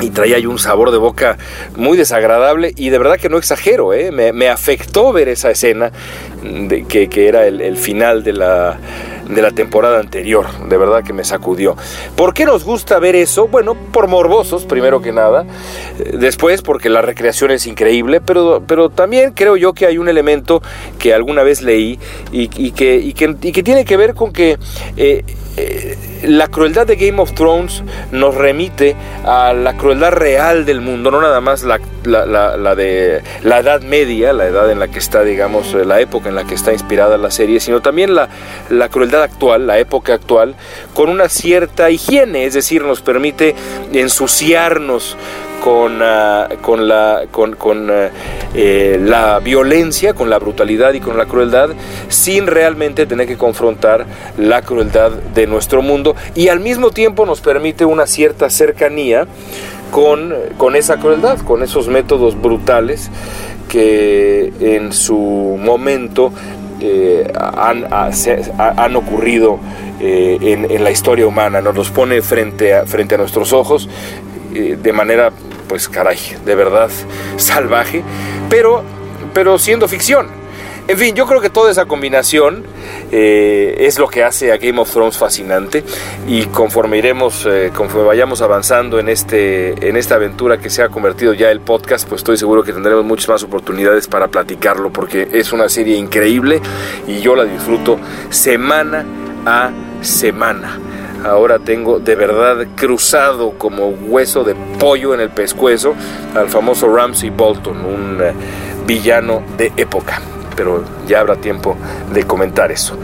y 0.00 0.10
traía 0.10 0.36
ahí 0.36 0.46
un 0.46 0.58
sabor 0.58 0.90
de 0.90 0.98
boca 0.98 1.38
muy 1.76 1.96
desagradable 1.96 2.72
y 2.76 2.90
de 2.90 2.98
verdad 2.98 3.16
que 3.16 3.28
no 3.28 3.38
exagero, 3.38 3.92
¿eh? 3.92 4.12
me, 4.12 4.48
afectó 4.48 5.12
ver 5.12 5.28
esa 5.28 5.50
escena 5.50 5.92
que, 6.88 7.08
que 7.08 7.28
era 7.28 7.46
el, 7.46 7.76
final 7.76 8.22
de 8.22 8.32
la, 8.32 8.78
de 9.28 9.42
la 9.42 9.50
temporada 9.50 10.00
anterior, 10.00 10.46
de 10.68 10.76
verdad 10.76 11.04
que 11.04 11.12
me 11.12 11.24
sacudió. 11.24 11.76
¿Por 12.16 12.34
qué 12.34 12.44
nos 12.44 12.64
gusta 12.64 12.98
ver 12.98 13.16
eso? 13.16 13.48
Bueno, 13.48 13.74
por 13.74 14.08
morbosos, 14.08 14.64
primero 14.64 15.00
que 15.00 15.12
nada, 15.12 15.44
después 16.14 16.62
porque 16.62 16.88
la 16.88 17.02
recreación 17.02 17.50
es 17.50 17.66
increíble, 17.66 18.20
pero, 18.20 18.62
pero 18.66 18.90
también 18.90 19.32
creo 19.32 19.56
yo 19.56 19.72
que 19.72 19.86
hay 19.86 19.98
un 19.98 20.08
elemento 20.08 20.62
que 20.98 21.14
alguna 21.14 21.42
vez 21.42 21.62
leí 21.62 21.98
y, 22.32 22.48
que, 22.72 22.96
y 22.96 23.12
que, 23.12 23.62
tiene 23.62 23.84
que 23.84 23.96
ver 23.96 24.14
con 24.14 24.32
que... 24.32 24.58
Eh, 24.96 25.24
eh, 25.60 25.96
la 26.22 26.46
crueldad 26.46 26.86
de 26.86 26.94
Game 26.94 27.20
of 27.20 27.32
Thrones 27.32 27.82
nos 28.12 28.34
remite 28.34 28.94
a 29.24 29.52
la 29.52 29.76
crueldad 29.76 30.12
real 30.12 30.64
del 30.64 30.80
mundo, 30.80 31.10
no 31.10 31.20
nada 31.20 31.40
más 31.40 31.64
la, 31.64 31.80
de 32.02 33.22
la 33.42 33.58
Edad 33.58 33.82
Media, 33.82 34.32
la 34.32 34.46
edad 34.46 34.70
en 34.70 34.78
la 34.78 34.88
que 34.88 34.98
está, 34.98 35.22
digamos, 35.22 35.74
la 35.74 36.00
época 36.00 36.28
en 36.28 36.34
la 36.34 36.44
que 36.44 36.54
está 36.54 36.72
inspirada 36.72 37.18
la 37.18 37.30
serie, 37.30 37.60
sino 37.60 37.80
también 37.80 38.14
la, 38.14 38.28
la 38.70 38.88
crueldad 38.88 39.22
actual, 39.22 39.66
la 39.66 39.78
época 39.78 40.14
actual, 40.14 40.54
con 40.94 41.08
una 41.08 41.28
cierta 41.28 41.90
higiene, 41.90 42.44
es 42.44 42.54
decir, 42.54 42.82
nos 42.84 43.00
permite 43.00 43.54
ensuciarnos 43.92 45.16
con, 45.62 46.00
ah, 46.02 46.48
con, 46.62 46.88
la, 46.88 47.24
con, 47.30 47.54
con 47.54 47.90
ah, 47.90 48.10
eh, 48.54 48.98
la 49.02 49.40
violencia, 49.40 50.14
con 50.14 50.30
la 50.30 50.38
brutalidad 50.38 50.94
y 50.94 51.00
con 51.00 51.16
la 51.16 51.26
crueldad, 51.26 51.70
sin 52.08 52.46
realmente 52.46 53.06
tener 53.06 53.26
que 53.26 53.36
confrontar 53.36 54.06
la 54.36 54.62
crueldad 54.62 55.10
de 55.10 55.46
nuestro 55.46 55.82
mundo. 55.82 56.16
Y 56.34 56.48
al 56.48 56.60
mismo 56.60 56.90
tiempo 56.90 57.26
nos 57.26 57.40
permite 57.40 57.84
una 57.84 58.06
cierta 58.06 58.50
cercanía 58.50 59.26
con, 59.90 60.34
con 60.56 60.76
esa 60.76 60.98
crueldad, 60.98 61.38
con 61.40 61.62
esos 61.62 61.88
métodos 61.88 62.40
brutales 62.40 63.10
que 63.68 64.52
en 64.60 64.92
su 64.92 65.16
momento 65.60 66.32
eh, 66.80 67.30
han, 67.36 67.86
han, 67.90 68.96
ocurrido 68.96 69.58
eh, 70.00 70.38
en, 70.70 70.82
la 70.82 70.90
historia 70.90 71.26
humana, 71.26 71.60
nos 71.60 71.74
los 71.74 71.90
pone 71.90 72.22
frente 72.22 72.74
a, 72.74 72.86
frente 72.86 73.16
a 73.16 73.18
nuestros 73.18 73.52
ojos 73.52 73.88
de 74.50 74.92
manera 74.92 75.30
pues 75.68 75.88
caray, 75.88 76.18
de 76.44 76.54
verdad 76.54 76.90
salvaje, 77.36 78.02
pero, 78.48 78.82
pero 79.34 79.58
siendo 79.58 79.86
ficción. 79.86 80.28
En 80.88 80.96
fin, 80.96 81.14
yo 81.14 81.26
creo 81.26 81.40
que 81.40 81.50
toda 81.50 81.70
esa 81.70 81.84
combinación 81.84 82.64
eh, 83.10 83.76
es 83.80 83.98
lo 83.98 84.08
que 84.08 84.24
hace 84.24 84.52
a 84.52 84.56
Game 84.56 84.80
of 84.80 84.90
Thrones 84.90 85.16
fascinante 85.16 85.84
y 86.26 86.46
conforme 86.46 86.98
iremos, 86.98 87.46
eh, 87.46 87.70
conforme 87.74 88.06
vayamos 88.06 88.42
avanzando 88.42 88.98
en, 88.98 89.08
este, 89.08 89.88
en 89.88 89.96
esta 89.96 90.16
aventura 90.16 90.58
que 90.58 90.70
se 90.70 90.82
ha 90.82 90.88
convertido 90.88 91.32
ya 91.32 91.50
el 91.50 91.60
podcast, 91.60 92.08
pues 92.08 92.20
estoy 92.20 92.36
seguro 92.36 92.62
que 92.62 92.72
tendremos 92.72 93.04
muchas 93.04 93.28
más 93.28 93.42
oportunidades 93.42 94.06
para 94.08 94.28
platicarlo 94.28 94.92
porque 94.92 95.28
es 95.32 95.52
una 95.52 95.68
serie 95.68 95.96
increíble 95.96 96.60
y 97.06 97.20
yo 97.20 97.34
la 97.34 97.44
disfruto 97.44 97.98
semana 98.30 99.04
a 99.46 99.70
semana 100.02 100.78
ahora 101.24 101.58
tengo 101.58 101.98
de 101.98 102.14
verdad 102.14 102.66
cruzado 102.76 103.52
como 103.52 103.88
hueso 103.88 104.44
de 104.44 104.54
pollo 104.78 105.14
en 105.14 105.20
el 105.20 105.30
pescuezo 105.30 105.94
al 106.34 106.48
famoso 106.48 106.94
Ramsey 106.94 107.30
Bolton, 107.30 107.84
un 107.84 108.18
eh, 108.20 108.32
villano 108.86 109.42
de 109.56 109.72
época. 109.76 110.20
Pero 110.58 110.84
ya 111.06 111.20
habrá 111.20 111.36
tiempo 111.36 111.76
de 112.12 112.24
comentar 112.24 112.72
eso. 112.72 112.98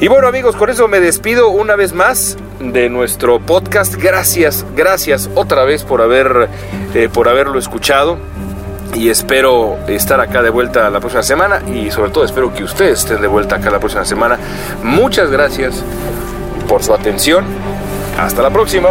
Y 0.00 0.08
bueno 0.08 0.26
amigos, 0.26 0.56
con 0.56 0.70
eso 0.70 0.88
me 0.88 1.00
despido 1.00 1.50
una 1.50 1.76
vez 1.76 1.92
más 1.92 2.38
de 2.60 2.88
nuestro 2.88 3.40
podcast. 3.40 3.94
Gracias, 3.94 4.64
gracias 4.74 5.28
otra 5.34 5.64
vez 5.64 5.84
por, 5.84 6.00
haber, 6.00 6.48
eh, 6.94 7.10
por 7.12 7.28
haberlo 7.28 7.58
escuchado 7.58 8.16
y 8.94 9.10
espero 9.10 9.76
estar 9.86 10.18
acá 10.20 10.42
de 10.42 10.48
vuelta 10.48 10.88
la 10.88 11.00
próxima 11.00 11.22
semana 11.22 11.60
y 11.68 11.90
sobre 11.90 12.10
todo 12.10 12.24
espero 12.24 12.54
que 12.54 12.64
ustedes 12.64 13.00
estén 13.00 13.20
de 13.20 13.28
vuelta 13.28 13.56
acá 13.56 13.70
la 13.70 13.80
próxima 13.80 14.06
semana. 14.06 14.38
Muchas 14.82 15.30
gracias 15.30 15.84
por 16.68 16.82
su 16.82 16.94
atención. 16.94 17.44
Hasta 18.18 18.40
la 18.40 18.50
próxima. 18.50 18.90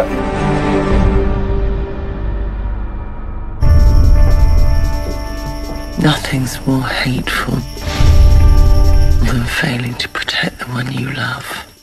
Nothing's 5.98 6.60
more 6.66 6.82
hateful 6.82 7.73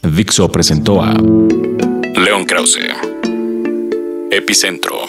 Dixo 0.04 0.52
presentó 0.52 1.02
a 1.02 1.14
León 1.14 2.46
Krause. 2.46 2.90
Epicentro. 4.30 5.06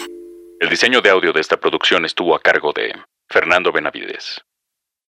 El 0.61 0.69
diseño 0.69 1.01
de 1.01 1.09
audio 1.09 1.33
de 1.33 1.41
esta 1.41 1.57
producción 1.57 2.05
estuvo 2.05 2.33
a 2.33 2.39
cargo 2.39 2.71
de 2.73 2.93
Fernando 3.29 3.71
Benavides. 3.71 4.41